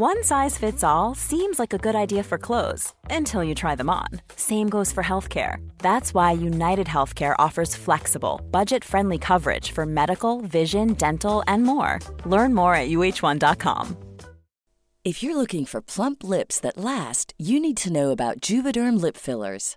One 0.00 0.22
size 0.22 0.56
fits 0.56 0.84
all 0.84 1.16
seems 1.16 1.58
like 1.58 1.74
a 1.74 1.84
good 1.84 1.96
idea 1.96 2.22
for 2.22 2.38
clothes 2.38 2.92
until 3.10 3.42
you 3.42 3.52
try 3.52 3.74
them 3.74 3.90
on. 3.90 4.06
Same 4.36 4.68
goes 4.68 4.92
for 4.92 5.02
healthcare. 5.02 5.68
That's 5.78 6.14
why 6.14 6.30
United 6.30 6.86
Healthcare 6.86 7.34
offers 7.36 7.74
flexible, 7.74 8.40
budget 8.52 8.84
friendly 8.84 9.18
coverage 9.18 9.72
for 9.72 9.84
medical, 9.86 10.40
vision, 10.42 10.94
dental, 10.94 11.42
and 11.48 11.64
more. 11.64 11.98
Learn 12.24 12.54
more 12.54 12.76
at 12.76 12.90
uh1.com. 12.90 13.96
If 15.02 15.20
you're 15.20 15.36
looking 15.36 15.64
for 15.64 15.80
plump 15.80 16.22
lips 16.22 16.60
that 16.60 16.78
last, 16.78 17.34
you 17.36 17.58
need 17.58 17.76
to 17.78 17.92
know 17.92 18.12
about 18.12 18.40
Juvederm 18.40 19.00
lip 19.00 19.16
fillers. 19.16 19.76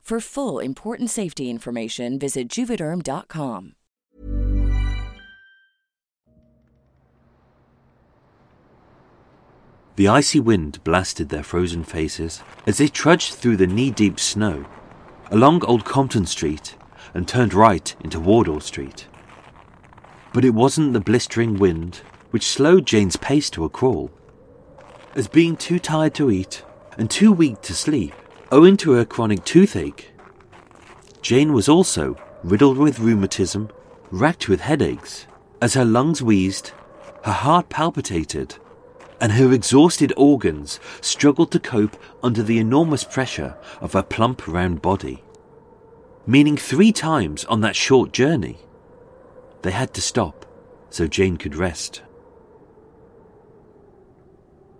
For 0.00 0.20
full 0.20 0.58
important 0.58 1.10
safety 1.10 1.48
information, 1.48 2.18
visit 2.18 2.48
juvederm.com. 2.48 3.74
The 10.00 10.08
icy 10.08 10.40
wind 10.40 10.82
blasted 10.82 11.28
their 11.28 11.42
frozen 11.42 11.84
faces 11.84 12.42
as 12.66 12.78
they 12.78 12.88
trudged 12.88 13.34
through 13.34 13.58
the 13.58 13.66
knee 13.66 13.90
deep 13.90 14.18
snow, 14.18 14.64
along 15.30 15.62
Old 15.64 15.84
Compton 15.84 16.24
Street, 16.24 16.74
and 17.12 17.28
turned 17.28 17.52
right 17.52 17.94
into 18.00 18.18
Wardour 18.18 18.62
Street. 18.62 19.06
But 20.32 20.44
it 20.44 20.54
wasn't 20.54 20.94
the 20.94 21.00
blistering 21.00 21.58
wind 21.58 21.96
which 22.30 22.46
slowed 22.46 22.86
Jane's 22.86 23.16
pace 23.16 23.50
to 23.50 23.64
a 23.64 23.68
crawl. 23.68 24.10
As 25.14 25.28
being 25.28 25.56
too 25.56 25.78
tired 25.78 26.14
to 26.14 26.30
eat 26.30 26.64
and 26.96 27.10
too 27.10 27.30
weak 27.30 27.60
to 27.62 27.74
sleep, 27.74 28.14
owing 28.50 28.76
to 28.78 28.92
her 28.92 29.04
chronic 29.04 29.44
toothache, 29.44 30.10
Jane 31.22 31.52
was 31.52 31.68
also 31.68 32.16
riddled 32.42 32.78
with 32.78 32.98
rheumatism, 32.98 33.70
racked 34.10 34.48
with 34.48 34.60
headaches, 34.60 35.26
as 35.60 35.74
her 35.74 35.84
lungs 35.84 36.22
wheezed, 36.22 36.72
her 37.24 37.32
heart 37.32 37.68
palpitated, 37.68 38.56
and 39.20 39.32
her 39.32 39.52
exhausted 39.52 40.12
organs 40.16 40.80
struggled 41.00 41.52
to 41.52 41.60
cope 41.60 41.96
under 42.22 42.42
the 42.42 42.58
enormous 42.58 43.04
pressure 43.04 43.56
of 43.80 43.92
her 43.92 44.02
plump 44.02 44.46
round 44.48 44.80
body. 44.80 45.22
Meaning 46.26 46.56
three 46.56 46.92
times 46.92 47.44
on 47.44 47.60
that 47.60 47.76
short 47.76 48.12
journey, 48.12 48.58
they 49.62 49.70
had 49.70 49.92
to 49.94 50.00
stop 50.00 50.46
so 50.88 51.06
Jane 51.06 51.36
could 51.36 51.54
rest. 51.54 52.02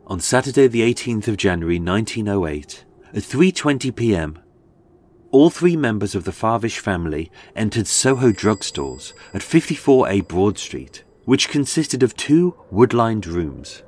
On 0.06 0.18
Saturday 0.18 0.66
the 0.66 0.80
18th 0.82 1.28
of 1.28 1.36
January 1.36 1.78
1908, 1.78 2.84
at 3.12 3.22
3:20 3.22 3.94
p.m., 3.94 4.38
all 5.30 5.50
three 5.50 5.76
members 5.76 6.14
of 6.14 6.24
the 6.24 6.32
Farvish 6.32 6.78
family 6.78 7.30
entered 7.54 7.86
Soho 7.86 8.32
drugstores 8.32 9.12
at 9.32 9.42
54A 9.42 10.26
Broad 10.26 10.58
Street, 10.58 11.04
which 11.24 11.48
consisted 11.48 12.02
of 12.02 12.16
two 12.16 12.56
wood-lined 12.70 13.26
rooms, 13.26 13.82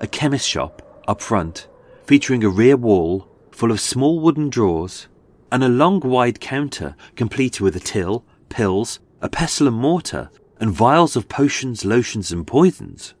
a 0.00 0.06
chemist 0.06 0.46
shop 0.46 1.02
up 1.08 1.22
front, 1.22 1.68
featuring 2.04 2.44
a 2.44 2.50
rear 2.50 2.76
wall 2.76 3.28
full 3.50 3.70
of 3.70 3.80
small 3.80 4.20
wooden 4.20 4.50
drawers, 4.50 5.08
and 5.50 5.64
a 5.64 5.68
long 5.68 6.00
wide 6.00 6.38
counter 6.40 6.94
complete 7.16 7.60
with 7.60 7.74
a 7.74 7.80
till, 7.80 8.24
pills, 8.48 9.00
a 9.20 9.28
pestle 9.28 9.68
and 9.68 9.76
mortar, 9.76 10.30
and 10.60 10.70
vials 10.70 11.16
of 11.16 11.28
potions, 11.28 11.84
lotions, 11.84 12.30
and 12.30 12.46
poisons. 12.46 13.14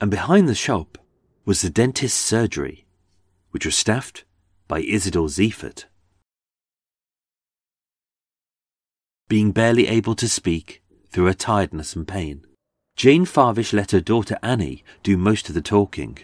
And 0.00 0.10
behind 0.10 0.48
the 0.48 0.54
shop 0.54 0.98
was 1.44 1.62
the 1.62 1.70
dentist's 1.70 2.18
surgery, 2.18 2.84
which 3.52 3.64
was 3.64 3.76
staffed 3.76 4.24
by 4.66 4.80
Isidore 4.80 5.28
Ziefert. 5.28 5.84
Being 9.28 9.52
barely 9.52 9.86
able 9.86 10.14
to 10.16 10.28
speak 10.28 10.82
through 11.10 11.26
her 11.26 11.34
tiredness 11.34 11.94
and 11.94 12.06
pain, 12.06 12.44
Jane 12.96 13.24
Farvish 13.24 13.72
let 13.72 13.92
her 13.92 14.00
daughter 14.00 14.38
Annie 14.42 14.84
do 15.02 15.16
most 15.16 15.48
of 15.48 15.54
the 15.54 15.62
talking. 15.62 16.18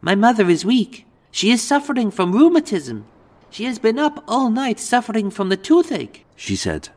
My 0.00 0.14
mother 0.14 0.48
is 0.48 0.64
weak. 0.64 1.06
She 1.30 1.50
is 1.50 1.62
suffering 1.62 2.10
from 2.10 2.32
rheumatism. 2.32 3.06
She 3.50 3.64
has 3.64 3.78
been 3.78 3.98
up 3.98 4.22
all 4.28 4.50
night 4.50 4.78
suffering 4.78 5.30
from 5.30 5.48
the 5.48 5.56
toothache, 5.56 6.24
she 6.36 6.56
said, 6.56 6.90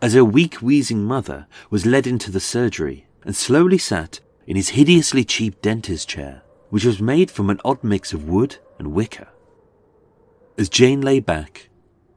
as 0.00 0.14
her 0.14 0.24
weak, 0.24 0.56
wheezing 0.56 1.04
mother 1.04 1.46
was 1.70 1.86
led 1.86 2.06
into 2.06 2.30
the 2.30 2.40
surgery 2.40 3.06
and 3.24 3.36
slowly 3.36 3.78
sat 3.78 4.20
in 4.46 4.56
his 4.56 4.70
hideously 4.70 5.24
cheap 5.24 5.60
dentist 5.60 6.08
chair, 6.08 6.42
which 6.70 6.84
was 6.84 7.00
made 7.00 7.30
from 7.30 7.50
an 7.50 7.60
odd 7.64 7.82
mix 7.82 8.12
of 8.12 8.28
wood 8.28 8.56
and 8.78 8.92
wicker. 8.92 9.28
As 10.56 10.68
Jane 10.68 11.00
lay 11.00 11.20
back, 11.20 11.68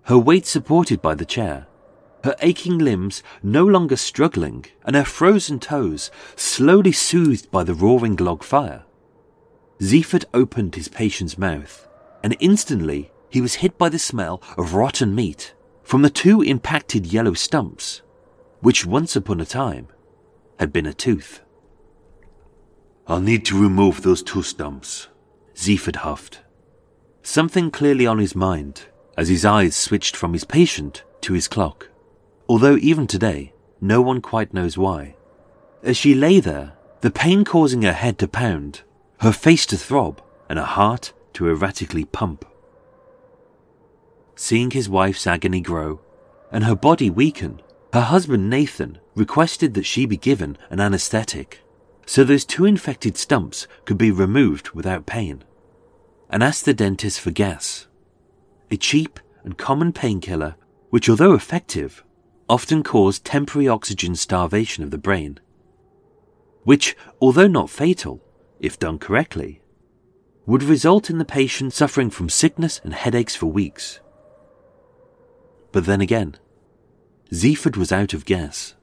her 0.04 0.18
weight 0.18 0.46
supported 0.46 1.02
by 1.02 1.16
the 1.16 1.26
chair, 1.26 1.68
her 2.24 2.36
aching 2.42 2.78
limbs 2.78 3.24
no 3.42 3.66
longer 3.66 3.96
struggling, 3.96 4.66
and 4.84 4.96
her 4.96 5.06
frozen 5.06 5.60
toes 5.60 6.12
slowly 6.36 6.92
soothed 6.92 7.50
by 7.50 7.64
the 7.64 7.74
roaring 7.74 8.16
log 8.16 8.44
fire. 8.44 8.84
Ziefert 9.80 10.26
opened 10.34 10.76
his 10.76 10.88
patient's 10.88 11.38
mouth, 11.38 11.88
and 12.24 12.36
instantly 12.40 13.12
he 13.30 13.42
was 13.42 13.56
hit 13.56 13.78
by 13.78 13.90
the 13.90 13.98
smell 13.98 14.42
of 14.58 14.76
rotten 14.76 15.16
meat 15.16 15.54
from 15.84 16.04
the 16.04 16.10
two 16.10 16.42
impacted 16.42 17.08
yellow 17.08 17.34
stumps, 17.34 18.02
which 18.60 18.86
once 18.86 19.16
upon 19.16 19.42
a 19.42 19.46
time 19.46 19.88
had 20.60 20.72
been 20.72 20.86
a 20.86 20.94
tooth. 20.94 21.42
I'll 23.08 23.22
need 23.22 23.46
to 23.46 23.62
remove 23.62 24.02
those 24.02 24.24
two 24.24 24.44
stumps, 24.44 25.08
Ziefert 25.56 25.98
huffed. 25.98 26.42
something 27.24 27.72
clearly 27.72 28.08
on 28.08 28.18
his 28.20 28.36
mind 28.36 28.86
as 29.18 29.30
his 29.30 29.46
eyes 29.46 29.76
switched 29.76 30.16
from 30.16 30.34
his 30.34 30.44
patient 30.44 31.04
to 31.22 31.34
his 31.34 31.48
clock. 31.48 31.90
Although 32.48 32.78
even 32.78 33.08
today, 33.08 33.54
no 33.80 34.02
one 34.02 34.22
quite 34.22 34.54
knows 34.54 34.78
why. 34.78 35.16
As 35.84 35.98
she 35.98 36.14
lay 36.16 36.40
there, 36.40 36.74
the 37.02 37.12
pain 37.12 37.44
causing 37.44 37.82
her 37.84 37.94
head 37.94 38.18
to 38.20 38.28
pound, 38.28 38.82
her 39.20 39.32
face 39.32 39.66
to 39.68 39.78
throb, 39.78 40.22
and 40.50 40.58
her 40.60 40.66
heart 40.66 41.14
to 41.34 41.48
erratically 41.48 42.06
pump. 42.06 42.46
Seeing 44.36 44.72
his 44.72 44.90
wife's 44.90 45.28
agony 45.28 45.62
grow 45.62 46.02
and 46.52 46.64
her 46.64 46.76
body 46.76 47.10
weaken, 47.10 47.62
her 47.94 48.02
husband 48.02 48.50
Nathan 48.50 49.00
requested 49.16 49.74
that 49.74 49.86
she 49.86 50.06
be 50.06 50.18
given 50.18 50.58
an 50.70 50.80
anesthetic 50.80 51.62
so 52.06 52.24
those 52.24 52.46
two 52.46 52.66
infected 52.66 53.18
stumps 53.18 53.68
could 53.86 53.98
be 53.98 54.12
removed 54.12 54.72
without 54.72 55.06
pain, 55.06 55.44
and 56.30 56.44
asked 56.44 56.66
the 56.66 56.74
dentist 56.74 57.20
for 57.20 57.32
gas, 57.32 57.88
a 58.70 58.78
cheap 58.78 59.20
and 59.44 59.58
common 59.58 59.92
painkiller 59.92 60.56
which, 60.90 61.10
although 61.10 61.34
effective, 61.34 62.04
often 62.50 62.84
caused 62.84 63.24
temporary 63.24 63.68
oxygen 63.68 64.16
starvation 64.16 64.84
of 64.84 64.92
the 64.92 64.98
brain, 64.98 65.40
which, 66.64 66.96
although 67.22 67.48
not 67.48 67.70
fatal, 67.70 68.22
if 68.60 68.78
done 68.78 69.00
correctly, 69.00 69.62
would 70.46 70.64
result 70.64 71.10
in 71.10 71.18
the 71.18 71.26
patient 71.26 71.74
suffering 71.74 72.10
from 72.10 72.28
sickness 72.28 72.82
and 72.84 72.94
headaches 72.94 73.36
for 73.36 73.46
weeks. 73.46 74.00
But 75.72 75.86
then 75.86 76.02
again, 76.02 76.36
Ziefert 77.32 77.78
was 77.78 77.92
out 77.92 78.14
of 78.14 78.26
gas. 78.26 78.76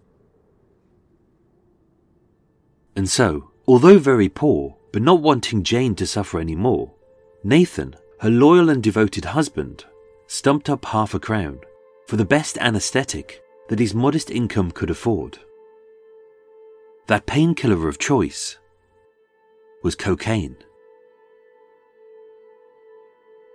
And 2.99 3.09
so, 3.09 3.49
although 3.69 4.01
very 4.01 4.29
poor, 4.29 4.75
but 4.91 5.03
not 5.03 5.23
wanting 5.23 5.63
Jane 5.63 5.95
to 5.95 6.05
suffer 6.05 6.41
any 6.41 6.57
more, 6.57 6.91
Nathan, 7.45 7.95
her 8.19 8.29
loyal 8.29 8.71
and 8.71 8.83
devoted 8.83 9.25
husband, 9.25 9.85
stumped 10.27 10.69
up 10.69 10.85
half 10.85 11.15
a 11.15 11.21
crown 11.21 11.61
for 12.09 12.17
the 12.17 12.25
best 12.25 12.59
anaesthetic 12.59 13.41
that 13.69 13.79
his 13.79 13.95
modest 13.95 14.33
income 14.33 14.73
could 14.73 14.91
afford. 14.91 15.39
That 17.07 17.27
painkiller 17.27 17.87
of 17.87 18.01
choice 18.01 18.59
was 19.85 19.95
cocaine. 19.95 20.57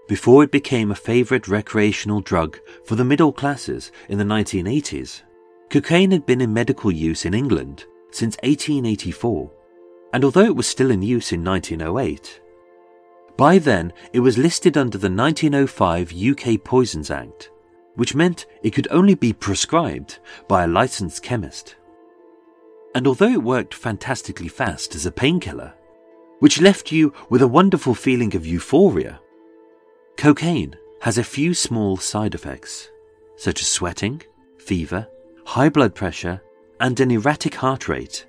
Before 0.08 0.45
it 0.45 0.51
became 0.51 0.89
a 0.89 0.95
favourite 0.95 1.49
recreational 1.49 2.21
drug 2.21 2.60
for 2.86 2.95
the 2.95 3.03
middle 3.03 3.34
classes 3.34 3.91
in 4.08 4.17
the 4.17 4.23
1980s, 4.23 5.21
cocaine 5.69 6.12
had 6.12 6.25
been 6.25 6.39
in 6.39 6.53
medical 6.53 6.93
use 6.93 7.25
in 7.25 7.34
England 7.34 7.88
since 8.13 8.38
1884, 8.43 9.52
and 10.13 10.23
although 10.23 10.45
it 10.45 10.56
was 10.56 10.67
still 10.67 10.91
in 10.91 11.02
use 11.02 11.34
in 11.34 11.43
1908, 11.43 12.39
by 13.36 13.58
then 13.58 13.91
it 14.13 14.19
was 14.19 14.38
listed 14.38 14.78
under 14.78 14.97
the 14.97 15.10
1905 15.10 16.13
UK 16.13 16.63
Poisons 16.63 17.10
Act, 17.10 17.49
which 17.95 18.15
meant 18.15 18.45
it 18.62 18.71
could 18.71 18.88
only 18.91 19.15
be 19.15 19.34
prescribed 19.34 20.19
by 20.47 20.63
a 20.63 20.67
licensed 20.67 21.23
chemist. 21.23 21.76
And 22.93 23.08
although 23.08 23.32
it 23.32 23.41
worked 23.41 23.73
fantastically 23.73 24.47
fast 24.47 24.93
as 24.93 25.08
a 25.08 25.12
painkiller, 25.12 25.73
which 26.39 26.62
left 26.62 26.91
you 26.91 27.12
with 27.30 27.41
a 27.41 27.47
wonderful 27.47 27.95
feeling 27.95 28.36
of 28.36 28.45
euphoria 28.45 29.19
Cocaine 30.17 30.76
has 31.02 31.17
a 31.17 31.23
few 31.23 31.54
small 31.54 31.97
side 31.97 32.36
effects, 32.36 32.89
such 33.36 33.62
as 33.62 33.67
sweating, 33.67 34.21
fever, 34.58 35.08
high 35.45 35.69
blood 35.69 35.95
pressure, 35.95 36.41
and 36.79 36.99
an 36.99 37.12
erratic 37.12 37.55
heart 37.55 37.88
rate, 37.88 38.25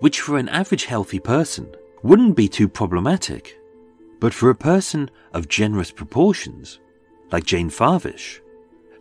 which 0.00 0.20
for 0.20 0.38
an 0.38 0.48
average 0.48 0.84
healthy 0.84 1.18
person 1.18 1.74
wouldn't 2.02 2.36
be 2.36 2.48
too 2.48 2.68
problematic. 2.68 3.58
But 4.18 4.34
for 4.34 4.50
a 4.50 4.54
person 4.54 5.10
of 5.32 5.48
generous 5.48 5.90
proportions, 5.90 6.80
like 7.32 7.44
Jane 7.44 7.70
Farvish, 7.70 8.40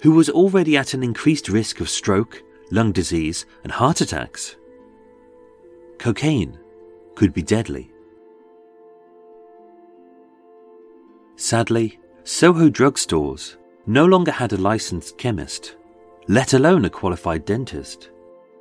who 0.01 0.11
was 0.11 0.29
already 0.29 0.77
at 0.77 0.93
an 0.93 1.03
increased 1.03 1.49
risk 1.49 1.81
of 1.81 1.89
stroke, 1.89 2.41
lung 2.71 2.91
disease, 2.91 3.45
and 3.63 3.71
heart 3.71 4.01
attacks, 4.01 4.55
cocaine 5.97 6.57
could 7.15 7.33
be 7.33 7.41
deadly. 7.41 7.91
Sadly, 11.35 11.99
Soho 12.23 12.69
drugstores 12.69 13.57
no 13.85 14.05
longer 14.05 14.31
had 14.31 14.53
a 14.53 14.57
licensed 14.57 15.17
chemist, 15.17 15.75
let 16.27 16.53
alone 16.53 16.85
a 16.85 16.89
qualified 16.89 17.43
dentist. 17.43 18.09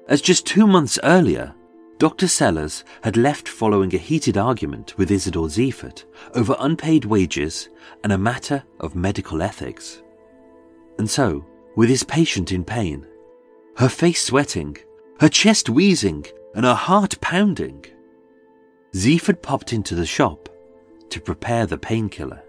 As 0.09 0.23
just 0.23 0.47
two 0.47 0.67
months 0.67 0.99
earlier, 1.05 1.55
Dr. 1.99 2.29
Sellers 2.29 2.83
had 3.03 3.19
left 3.19 3.47
following 3.47 3.95
a 3.95 3.99
heated 3.99 4.39
argument 4.39 4.97
with 4.97 5.11
Isidore 5.11 5.49
Ziefert 5.49 6.05
over 6.35 6.57
unpaid 6.61 7.05
wages 7.05 7.69
and 8.03 8.13
a 8.13 8.19
matter 8.19 8.63
of 8.81 8.95
medical 8.95 9.43
ethics. 9.43 10.03
And 10.97 11.11
so, 11.11 11.45
with 11.77 11.91
his 11.91 12.05
patient 12.05 12.53
in 12.53 12.65
pain, 12.65 13.07
her 13.77 13.91
face 13.91 14.25
sweating, 14.25 14.79
her 15.21 15.29
chest 15.29 15.69
wheezing, 15.69 16.25
and 16.55 16.65
her 16.65 16.75
heart 16.75 17.21
pounding, 17.21 17.85
Ziefert 18.95 19.43
popped 19.43 19.75
into 19.75 19.95
the 19.95 20.07
shop 20.07 20.49
to 21.11 21.21
prepare 21.21 21.67
the 21.67 21.77
painkiller. 21.77 22.43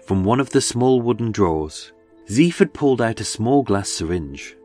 From 0.00 0.24
one 0.24 0.40
of 0.40 0.50
the 0.50 0.60
small 0.60 1.00
wooden 1.00 1.30
drawers, 1.30 1.92
Ziefert 2.28 2.72
pulled 2.72 3.00
out 3.00 3.20
a 3.20 3.24
small 3.24 3.62
glass 3.62 3.88
syringe, 3.88 4.56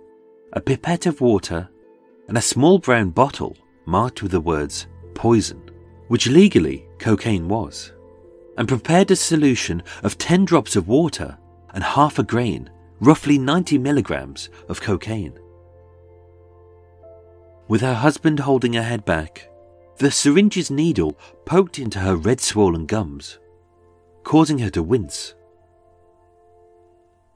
a 0.53 0.61
pipette 0.61 1.05
of 1.05 1.21
water, 1.21 1.69
and 2.27 2.37
a 2.37 2.41
small 2.41 2.79
brown 2.79 3.09
bottle 3.09 3.55
marked 3.85 4.21
with 4.21 4.31
the 4.31 4.41
words 4.41 4.87
poison, 5.13 5.61
which 6.07 6.27
legally 6.27 6.87
cocaine 6.97 7.47
was, 7.47 7.91
and 8.57 8.67
prepared 8.67 9.11
a 9.11 9.15
solution 9.15 9.81
of 10.03 10.17
10 10.17 10.45
drops 10.45 10.75
of 10.75 10.87
water 10.87 11.37
and 11.73 11.83
half 11.83 12.19
a 12.19 12.23
grain, 12.23 12.69
roughly 12.99 13.37
90 13.37 13.77
milligrams, 13.77 14.49
of 14.67 14.81
cocaine. 14.81 15.37
With 17.67 17.81
her 17.81 17.93
husband 17.95 18.39
holding 18.39 18.73
her 18.73 18.83
head 18.83 19.05
back, 19.05 19.49
the 19.97 20.09
syringe's 20.09 20.71
needle 20.71 21.17
poked 21.45 21.77
into 21.77 21.99
her 21.99 22.15
red 22.15 22.41
swollen 22.41 22.85
gums 22.85 23.39
causing 24.29 24.59
her 24.59 24.69
to 24.69 24.83
wince. 24.83 25.33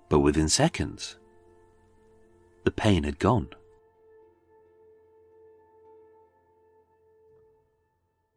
But 0.10 0.20
within 0.20 0.48
seconds, 0.48 1.18
the 2.64 2.72
pain 2.72 3.04
had 3.04 3.20
gone. 3.20 3.50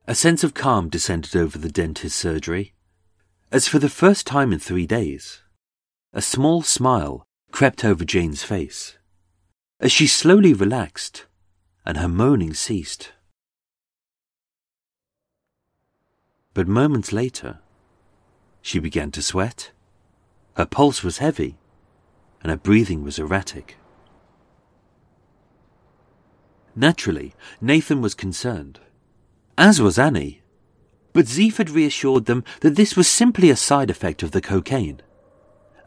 A 0.07 0.15
sense 0.15 0.45
of 0.45 0.55
calm 0.55 0.89
descended 0.89 1.35
over 1.35 1.59
the 1.59 1.69
dentist's 1.69 2.19
surgery, 2.19 2.75
as 3.51 3.67
for 3.67 3.79
the 3.79 3.89
first 3.89 4.27
time 4.27 4.53
in 4.53 4.59
three 4.59 4.87
days, 4.87 5.43
a 6.13 6.23
small 6.23 6.63
smile 6.63 7.27
crept 7.51 7.85
over 7.85 8.05
Jane's 8.05 8.43
face, 8.43 8.99
as 9.81 9.91
she 9.91 10.07
slowly 10.07 10.53
relaxed 10.53 11.27
and 11.85 11.99
her 11.99 12.09
moaning 12.09 12.53
ceased. 12.53 13.13
But 16.53 16.67
moments 16.67 17.13
later, 17.13 17.61
she 18.61 18.79
began 18.81 19.13
to 19.13 19.23
sweat. 19.23 19.71
Her 20.55 20.67
pulse 20.67 21.05
was 21.05 21.19
heavy, 21.19 21.59
and 22.43 22.51
her 22.51 22.57
breathing 22.57 23.05
was 23.05 23.19
erratic. 23.19 23.77
Naturally, 26.77 27.35
Nathan 27.61 28.03
was 28.03 28.15
concerned, 28.15 28.79
as 29.57 29.81
was 29.81 29.99
Annie. 29.99 30.43
But 31.15 31.25
Ziefert 31.25 31.75
reassured 31.75 32.27
them 32.27 32.45
that 32.61 32.77
this 32.77 32.95
was 32.95 33.09
simply 33.09 33.49
a 33.49 33.57
side 33.57 33.89
effect 33.89 34.23
of 34.23 34.33
the 34.33 34.43
cocaine, 34.43 35.01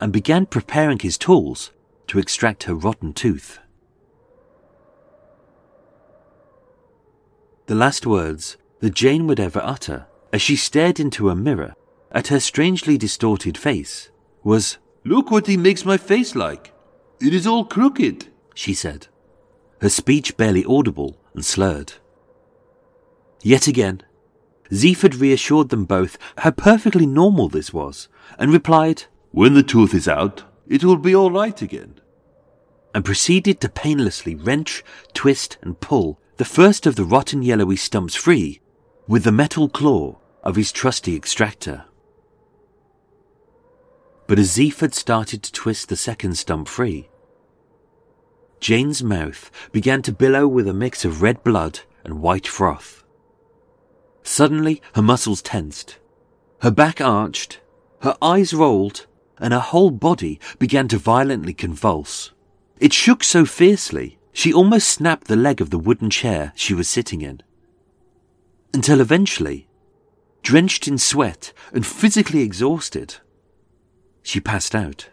and 0.02 0.12
began 0.12 0.47
preparing 0.47 0.97
his 0.97 1.19
tools 1.19 1.71
to 2.08 2.17
extract 2.17 2.63
her 2.63 2.73
rotten 2.73 3.13
tooth. 3.13 3.60
The 7.67 7.75
last 7.75 8.08
words 8.08 8.58
that 8.80 8.95
Jane 8.95 9.28
would 9.28 9.39
ever 9.39 9.62
utter 9.63 10.08
as 10.34 10.41
she 10.41 10.56
stared 10.56 10.99
into 10.99 11.30
a 11.30 11.36
mirror 11.36 11.75
at 12.12 12.30
her 12.30 12.39
strangely 12.39 12.97
distorted 12.97 13.60
face 13.60 14.10
was, 14.43 14.80
Look 15.06 15.30
what 15.30 15.45
he 15.45 15.56
makes 15.56 15.86
my 15.86 15.97
face 15.97 16.36
like. 16.36 16.73
It 17.21 17.34
is 17.36 17.45
all 17.45 17.65
crooked, 17.65 18.28
she 18.56 18.73
said, 18.73 19.08
her 19.82 19.89
speech 19.89 20.38
barely 20.38 20.65
audible 20.65 21.18
and 21.34 21.44
slurred. 21.46 21.94
Yet 23.42 23.68
again, 23.68 24.04
Ziefert 24.72 25.20
reassured 25.20 25.70
them 25.70 25.86
both 25.86 26.18
how 26.39 26.52
perfectly 26.52 27.06
normal 27.06 27.50
this 27.50 27.74
was, 27.74 28.08
and 28.38 28.54
replied, 28.54 29.04
When 29.32 29.54
the 29.54 29.63
tooth 29.63 29.94
is 29.94 30.08
out, 30.08 30.44
it 30.68 30.84
will 30.84 30.98
be 30.98 31.15
all 31.15 31.32
right 31.32 31.60
again. 31.62 31.96
And 32.94 33.06
proceeded 33.06 33.60
to 33.62 33.70
painlessly 33.70 34.36
wrench, 34.36 34.84
twist, 35.13 35.58
and 35.62 35.80
pull 35.80 36.20
the 36.38 36.46
first 36.46 36.86
of 36.86 36.96
the 36.96 37.04
rotten 37.04 37.42
yellowy 37.42 37.76
stumps 37.76 38.15
free 38.15 38.62
with 39.08 39.24
the 39.24 39.32
metal 39.32 39.70
claw 39.70 40.18
of 40.44 40.56
his 40.56 40.72
trusty 40.72 41.15
extractor. 41.15 41.86
But 44.28 44.38
as 44.38 44.56
Ziefert 44.56 44.94
started 44.94 45.42
to 45.44 45.52
twist 45.52 45.89
the 45.89 45.96
second 45.98 46.38
stump 46.38 46.68
free, 46.68 47.09
Jane's 48.60 49.04
mouth 49.04 49.50
began 49.72 50.02
to 50.02 50.12
billow 50.12 50.48
with 50.48 50.67
a 50.67 50.74
mix 50.74 51.06
of 51.06 51.22
red 51.22 51.43
blood 51.43 51.82
and 52.04 52.22
white 52.22 52.48
froth. 52.48 53.04
Suddenly, 54.24 54.82
her 54.95 55.02
muscles 55.02 55.41
tensed, 55.41 55.98
Her 56.62 56.72
back 56.72 57.00
arched, 57.00 57.62
her 58.02 58.15
eyes 58.22 58.54
rolled, 58.54 59.06
and 59.38 59.54
her 59.54 59.60
whole 59.60 59.91
body 59.91 60.39
began 60.58 60.88
to 60.89 60.98
violently 60.98 61.54
convulse. 61.54 62.32
It 62.80 62.93
shook 62.93 63.24
so 63.24 63.45
fiercely, 63.45 64.17
she 64.34 64.54
almost 64.54 64.89
snapped 64.89 65.28
the 65.28 65.36
leg 65.36 65.62
of 65.62 65.69
the 65.69 65.80
wooden 65.80 66.10
chair 66.10 66.54
she 66.56 66.74
was 66.74 66.88
sitting 66.88 67.22
in. 67.22 67.41
Until 68.74 69.02
eventually, 69.02 69.67
drenched 70.43 70.88
in 70.88 70.98
sweat 70.98 71.54
and 71.74 71.86
physically 71.86 72.41
exhausted, 72.41 73.15
she 74.22 74.39
passed 74.39 74.76
out. 74.76 75.09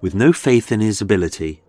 With 0.00 0.14
no 0.14 0.32
faith 0.32 0.72
in 0.72 0.80
his 0.80 1.02
ability, 1.02 1.62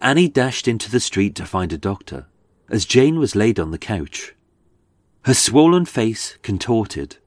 Annie 0.00 0.28
dashed 0.28 0.66
into 0.66 0.90
the 0.90 0.98
street 0.98 1.36
to 1.36 1.46
find 1.46 1.72
a 1.72 1.78
doctor, 1.78 2.26
as 2.68 2.84
Jane 2.84 3.18
was 3.18 3.36
laid 3.36 3.60
on 3.60 3.70
the 3.70 3.78
couch. 3.78 4.34
Her 5.22 5.34
swollen 5.34 5.84
face 5.84 6.36
contorted, 6.42 7.18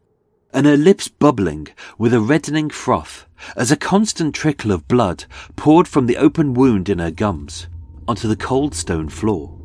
and 0.54 0.66
her 0.66 0.76
lips 0.76 1.08
bubbling 1.08 1.70
with 1.98 2.14
a 2.14 2.20
reddening 2.20 2.70
froth 2.70 3.26
as 3.56 3.72
a 3.72 3.78
constant 3.78 4.36
trickle 4.36 4.72
of 4.72 4.88
blood 4.88 5.24
poured 5.56 5.88
from 5.88 6.08
the 6.08 6.18
open 6.18 6.54
wound 6.54 6.90
in 6.90 7.00
her 7.00 7.12
gums 7.12 7.68
onto 8.06 8.28
the 8.28 8.36
cold 8.36 8.76
stone 8.76 9.08
floor. 9.08 9.58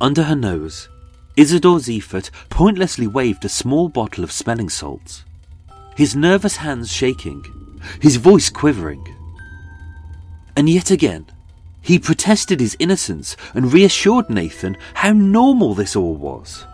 Under 0.00 0.24
her 0.24 0.36
nose, 0.36 0.88
Isidore 1.36 1.78
Ziefert 1.78 2.30
pointlessly 2.50 3.08
waved 3.08 3.44
a 3.44 3.48
small 3.48 3.88
bottle 3.88 4.22
of 4.22 4.30
smelling 4.30 4.68
salts, 4.68 5.24
his 5.96 6.14
nervous 6.14 6.56
hands 6.56 6.92
shaking, 6.92 7.44
his 8.00 8.16
voice 8.16 8.50
quivering. 8.50 9.06
And 10.56 10.68
yet 10.68 10.90
again, 10.90 11.26
he 11.80 11.98
protested 11.98 12.60
his 12.60 12.76
innocence 12.78 13.36
and 13.54 13.72
reassured 13.72 14.28
Nathan 14.28 14.76
how 14.94 15.12
normal 15.12 15.74
this 15.74 15.96
all 15.96 16.14
was, 16.14 16.66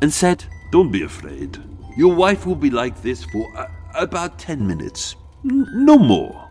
and 0.00 0.12
said, 0.12 0.44
Don't 0.70 0.92
be 0.92 1.02
afraid. 1.02 1.58
Your 1.96 2.14
wife 2.14 2.46
will 2.46 2.54
be 2.56 2.70
like 2.70 3.02
this 3.02 3.24
for 3.24 3.68
about 3.94 4.38
ten 4.38 4.66
minutes, 4.66 5.16
N- 5.44 5.66
no 5.72 5.98
more. 5.98 6.48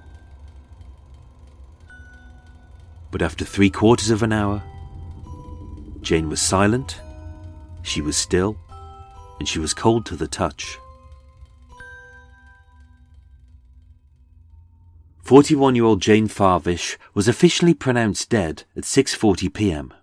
But 3.11 3.21
after 3.21 3.45
three 3.45 3.69
quarters 3.69 4.09
of 4.09 4.23
an 4.23 4.33
hour, 4.33 4.63
Jane 6.01 6.29
was 6.29 6.41
silent, 6.41 6.99
she 7.83 8.01
was 8.01 8.17
still, 8.17 8.57
and 9.39 9.47
she 9.47 9.59
was 9.59 9.73
cold 9.73 10.05
to 10.07 10.15
the 10.15 10.27
touch. 10.27 10.77
41-year-old 15.25 16.01
Jane 16.01 16.27
Farvish 16.27 16.97
was 17.13 17.29
officially 17.29 17.73
pronounced 17.73 18.29
dead 18.29 18.63
at 18.75 18.83
6:40 18.83 19.53
p.m. 19.53 19.93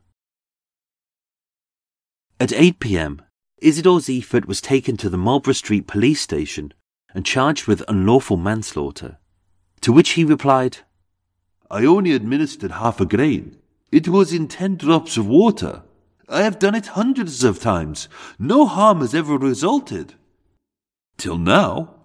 At 2.39 2.55
8 2.55 2.81
p.m., 2.81 3.23
Isidore 3.59 3.99
Ziefert 3.99 4.47
was 4.47 4.63
taken 4.63 4.97
to 4.97 5.11
the 5.11 5.19
Marlborough 5.19 5.53
Street 5.53 5.87
police 5.87 6.23
station 6.23 6.73
and 7.15 7.27
charged 7.27 7.67
with 7.67 7.85
unlawful 7.87 8.39
manslaughter, 8.39 9.19
to 9.83 9.93
which 9.93 10.11
he 10.11 10.25
replied, 10.25 10.79
I 11.71 11.85
only 11.85 12.13
administered 12.13 12.71
half 12.73 12.99
a 12.99 13.05
grain. 13.05 13.59
It 13.93 14.09
was 14.09 14.33
in 14.33 14.49
ten 14.49 14.77
drops 14.77 15.19
of 15.19 15.27
water. 15.27 15.83
I 16.31 16.43
have 16.43 16.59
done 16.59 16.75
it 16.75 16.87
hundreds 16.99 17.45
of 17.45 17.61
times. 17.61 18.09
No 18.39 18.65
harm 18.65 19.01
has 19.01 19.15
ever 19.15 19.37
resulted. 19.37 20.15
Till 21.19 21.37
now. 21.37 22.00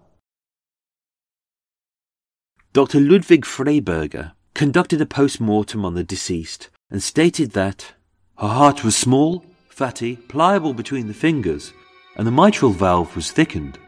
Dr. 2.76 3.00
Ludwig 3.00 3.46
Freiberger 3.46 4.32
conducted 4.52 5.00
a 5.00 5.06
post 5.06 5.40
mortem 5.40 5.82
on 5.82 5.94
the 5.94 6.04
deceased 6.04 6.68
and 6.90 7.02
stated 7.02 7.52
that 7.52 7.94
her 8.36 8.48
heart 8.48 8.84
was 8.84 8.94
small, 8.94 9.46
fatty, 9.70 10.16
pliable 10.16 10.74
between 10.74 11.06
the 11.06 11.14
fingers, 11.14 11.72
and 12.18 12.26
the 12.26 12.30
mitral 12.30 12.72
valve 12.72 13.16
was 13.16 13.30
thickened, 13.30 13.78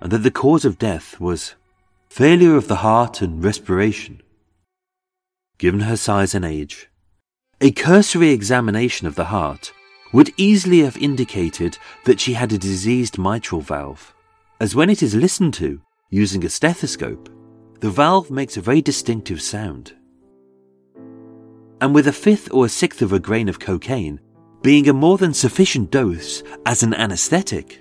and 0.00 0.10
that 0.10 0.22
the 0.22 0.30
cause 0.30 0.64
of 0.64 0.78
death 0.78 1.20
was 1.20 1.54
failure 2.08 2.56
of 2.56 2.66
the 2.66 2.76
heart 2.76 3.20
and 3.20 3.44
respiration. 3.44 4.22
Given 5.58 5.80
her 5.80 5.98
size 5.98 6.34
and 6.34 6.46
age, 6.46 6.88
a 7.60 7.72
cursory 7.72 8.30
examination 8.30 9.06
of 9.06 9.16
the 9.16 9.26
heart 9.26 9.70
would 10.14 10.32
easily 10.38 10.78
have 10.78 10.96
indicated 10.96 11.76
that 12.06 12.20
she 12.20 12.32
had 12.32 12.54
a 12.54 12.56
diseased 12.56 13.18
mitral 13.18 13.60
valve, 13.60 14.14
as 14.58 14.74
when 14.74 14.88
it 14.88 15.02
is 15.02 15.14
listened 15.14 15.52
to 15.52 15.82
using 16.08 16.42
a 16.42 16.48
stethoscope, 16.48 17.28
the 17.80 17.90
valve 17.90 18.30
makes 18.30 18.56
a 18.56 18.60
very 18.60 18.82
distinctive 18.82 19.40
sound. 19.40 19.94
And 21.80 21.94
with 21.94 22.06
a 22.06 22.12
fifth 22.12 22.52
or 22.52 22.66
a 22.66 22.68
sixth 22.68 23.00
of 23.00 23.12
a 23.12 23.18
grain 23.18 23.48
of 23.48 23.58
cocaine 23.58 24.20
being 24.62 24.86
a 24.88 24.92
more 24.92 25.16
than 25.16 25.32
sufficient 25.32 25.90
dose 25.90 26.42
as 26.66 26.82
an 26.82 26.92
anesthetic, 26.92 27.80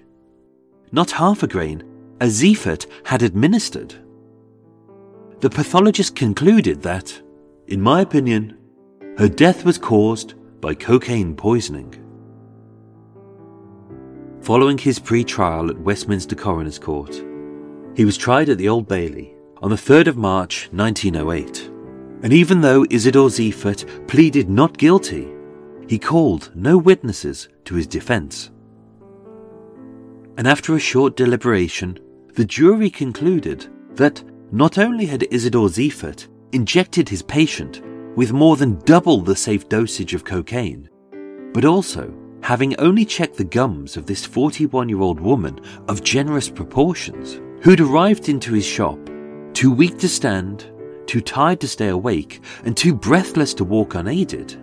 not 0.94 1.12
half 1.12 1.44
a 1.44 1.48
grain, 1.48 1.84
a 2.22 2.26
Ziefert 2.26 2.86
had 3.04 3.22
administered. 3.22 3.94
The 5.42 5.50
pathologist 5.50 6.16
concluded 6.16 6.82
that, 6.84 7.22
in 7.68 7.82
my 7.82 8.00
opinion, 8.02 8.58
her 9.18 9.28
death 9.28 9.66
was 9.66 9.78
caused 9.78 10.36
by 10.62 10.76
cocaine 10.76 11.36
poisoning. 11.36 11.94
Following 14.42 14.78
his 14.78 15.00
pre-trial 15.00 15.70
at 15.70 15.78
Westminster 15.80 16.36
Coroner's 16.36 16.80
Court, 16.80 17.14
he 17.96 18.06
was 18.06 18.18
tried 18.18 18.48
at 18.48 18.58
the 18.58 18.70
Old 18.70 18.88
Bailey 18.88 19.36
on 19.62 19.70
the 19.70 19.76
3rd 19.76 20.08
of 20.08 20.18
March 20.18 20.70
1908. 20.72 21.70
And 22.24 22.34
even 22.34 22.62
though 22.62 22.86
Isidore 22.90 23.30
Ziefert 23.30 24.08
pleaded 24.08 24.50
not 24.50 24.78
guilty, 24.78 25.28
he 25.88 25.98
called 25.98 26.52
no 26.56 26.78
witnesses 26.78 27.50
to 27.66 27.76
his 27.76 27.88
defense. 27.88 28.52
And 30.38 30.48
after 30.48 30.76
a 30.76 30.80
short 30.80 31.16
deliberation, 31.16 32.00
the 32.36 32.46
jury 32.46 32.90
concluded 32.90 33.68
that 33.96 34.24
not 34.52 34.78
only 34.78 35.06
had 35.06 35.28
Isidore 35.32 35.68
Ziefert 35.68 36.28
injected 36.52 37.10
his 37.10 37.22
patient 37.22 37.82
with 38.16 38.32
more 38.34 38.56
than 38.56 38.80
double 38.80 39.22
the 39.22 39.36
safe 39.36 39.68
dosage 39.68 40.14
of 40.14 40.24
cocaine, 40.24 40.90
but 41.54 41.66
also 41.66 42.14
having 42.42 42.76
only 42.80 43.06
checked 43.06 43.36
the 43.36 43.44
gums 43.44 43.98
of 43.98 44.06
this 44.06 44.26
41 44.26 44.88
year 44.88 45.02
old 45.02 45.20
woman 45.20 45.60
of 45.88 46.04
generous 46.04 46.50
proportions, 46.50 47.42
who'd 47.62 47.82
arrived 47.82 48.30
into 48.30 48.54
his 48.54 48.66
shop 48.66 49.09
too 49.60 49.70
weak 49.70 50.00
to 50.00 50.08
stand, 50.08 50.72
too 51.06 51.20
tired 51.20 51.60
to 51.60 51.68
stay 51.68 51.90
awake, 51.90 52.42
and 52.64 52.78
too 52.78 52.96
breathless 52.96 53.54
to 53.54 53.66
walk 53.66 53.94
unaided. 53.94 54.56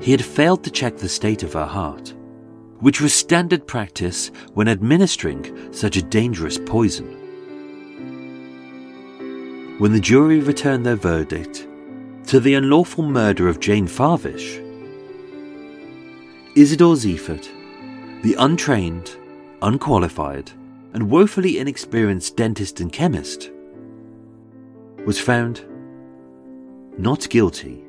He 0.00 0.10
had 0.10 0.24
failed 0.24 0.64
to 0.64 0.70
check 0.70 0.96
the 0.96 1.06
state 1.06 1.42
of 1.42 1.52
her 1.52 1.66
heart, 1.66 2.14
which 2.80 3.02
was 3.02 3.12
standard 3.12 3.66
practice 3.66 4.28
when 4.54 4.68
administering 4.68 5.70
such 5.70 5.98
a 5.98 6.02
dangerous 6.02 6.56
poison. 6.56 7.04
When 9.78 9.92
the 9.92 10.00
jury 10.00 10.40
returned 10.40 10.86
their 10.86 10.96
verdict 10.96 11.68
to 12.28 12.40
the 12.40 12.54
unlawful 12.54 13.04
murder 13.04 13.48
of 13.48 13.60
Jane 13.60 13.86
Farvish, 13.86 14.62
Isidore 16.56 16.94
Ziefert, 16.94 17.50
the 18.22 18.34
untrained, 18.38 19.14
unqualified, 19.60 20.52
and 20.94 21.10
woefully 21.10 21.58
inexperienced 21.58 22.34
dentist 22.34 22.80
and 22.80 22.90
chemist, 22.90 23.50
was 25.06 25.20
found 25.20 25.64
not 26.98 27.28
guilty. 27.28 27.84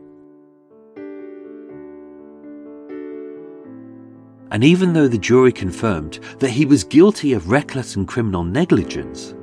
And 4.51 4.63
even 4.63 4.93
though 4.93 5.07
the 5.07 5.17
jury 5.17 5.51
confirmed 5.51 6.19
that 6.39 6.49
he 6.49 6.65
was 6.65 6.83
guilty 6.83 7.33
of 7.33 7.49
reckless 7.49 7.95
and 7.95 8.07
criminal 8.07 8.43
negligence, 8.43 9.33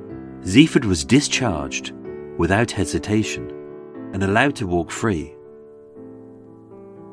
Ziefert 0.41 0.85
was 0.85 1.05
discharged 1.05 1.93
without 2.37 2.71
hesitation 2.71 3.49
and 4.13 4.23
allowed 4.23 4.55
to 4.57 4.67
walk 4.67 4.91
free. 4.91 5.35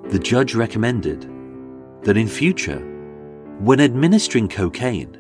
The 0.08 0.18
judge 0.18 0.54
recommended 0.54 1.28
that 2.02 2.16
in 2.16 2.26
future, 2.26 2.80
when 3.60 3.80
administering 3.80 4.48
cocaine, 4.48 5.16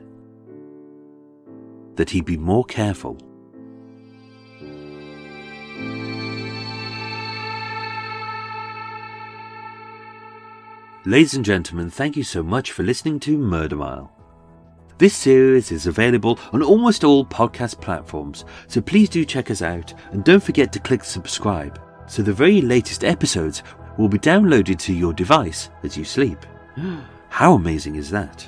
that 1.96 2.10
he 2.10 2.20
be 2.20 2.36
more 2.36 2.64
careful. 2.64 3.18
Ladies 11.06 11.32
and 11.32 11.46
gentlemen, 11.46 11.88
thank 11.88 12.14
you 12.14 12.22
so 12.22 12.42
much 12.42 12.72
for 12.72 12.82
listening 12.82 13.18
to 13.20 13.38
Murder 13.38 13.76
Mile. 13.76 14.12
This 14.98 15.16
series 15.16 15.72
is 15.72 15.86
available 15.86 16.38
on 16.52 16.62
almost 16.62 17.04
all 17.04 17.24
podcast 17.24 17.80
platforms, 17.80 18.44
so 18.66 18.82
please 18.82 19.08
do 19.08 19.24
check 19.24 19.50
us 19.50 19.62
out 19.62 19.94
and 20.10 20.22
don't 20.24 20.42
forget 20.42 20.74
to 20.74 20.78
click 20.78 21.02
subscribe 21.02 21.80
so 22.06 22.20
the 22.20 22.34
very 22.34 22.60
latest 22.60 23.02
episodes 23.02 23.62
will 23.96 24.08
be 24.10 24.18
downloaded 24.18 24.78
to 24.80 24.92
your 24.92 25.14
device 25.14 25.70
as 25.84 25.96
you 25.96 26.04
sleep. 26.04 26.44
How 27.30 27.54
amazing 27.54 27.94
is 27.94 28.10
that? 28.10 28.46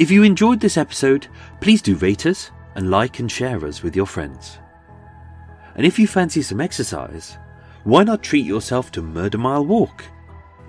If 0.00 0.10
you 0.10 0.24
enjoyed 0.24 0.58
this 0.58 0.76
episode, 0.76 1.28
please 1.60 1.80
do 1.80 1.94
rate 1.94 2.26
us 2.26 2.50
and 2.74 2.90
like 2.90 3.20
and 3.20 3.30
share 3.30 3.64
us 3.64 3.84
with 3.84 3.94
your 3.94 4.06
friends. 4.06 4.58
And 5.76 5.86
if 5.86 5.96
you 5.96 6.08
fancy 6.08 6.42
some 6.42 6.60
exercise, 6.60 7.38
why 7.84 8.02
not 8.02 8.24
treat 8.24 8.44
yourself 8.44 8.90
to 8.92 9.00
Murder 9.00 9.38
Mile 9.38 9.64
Walk? 9.64 10.04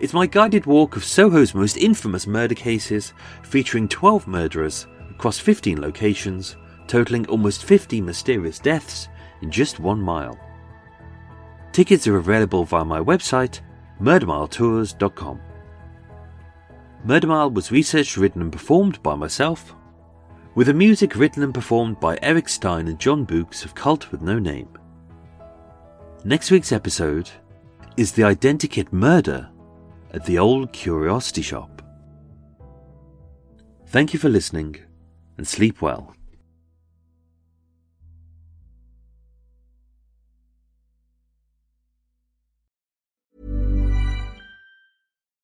It's 0.01 0.13
my 0.13 0.25
guided 0.25 0.65
walk 0.65 0.95
of 0.95 1.05
Soho's 1.05 1.53
most 1.53 1.77
infamous 1.77 2.25
murder 2.25 2.55
cases, 2.55 3.13
featuring 3.43 3.87
12 3.87 4.27
murderers 4.27 4.87
across 5.11 5.37
15 5.37 5.79
locations, 5.79 6.55
totaling 6.87 7.27
almost 7.27 7.65
50 7.65 8.01
mysterious 8.01 8.57
deaths 8.57 9.09
in 9.43 9.51
just 9.51 9.79
one 9.79 10.01
mile. 10.01 10.39
Tickets 11.71 12.07
are 12.07 12.17
available 12.17 12.63
via 12.63 12.83
my 12.83 12.99
website, 12.99 13.59
murdermiletours.com. 14.01 15.39
Murder 17.03 17.27
Mile 17.27 17.51
was 17.51 17.71
researched, 17.71 18.17
written, 18.17 18.41
and 18.41 18.51
performed 18.51 19.03
by 19.03 19.13
myself, 19.13 19.75
with 20.55 20.65
the 20.65 20.73
music 20.73 21.15
written 21.15 21.43
and 21.43 21.53
performed 21.53 21.99
by 21.99 22.17
Erik 22.23 22.49
Stein 22.49 22.87
and 22.87 22.97
Jon 22.97 23.23
Boux 23.23 23.45
of 23.63 23.75
Cult 23.75 24.11
with 24.11 24.23
No 24.23 24.39
Name. 24.39 24.69
Next 26.25 26.49
week's 26.49 26.71
episode 26.71 27.29
is 27.97 28.13
the 28.13 28.23
identikit 28.23 28.91
murder 28.91 29.50
at 30.11 30.25
the 30.25 30.37
old 30.37 30.73
curiosity 30.73 31.41
shop. 31.41 31.81
Thank 33.87 34.13
you 34.13 34.19
for 34.19 34.29
listening 34.29 34.77
and 35.37 35.47
sleep 35.47 35.81
well. 35.81 36.15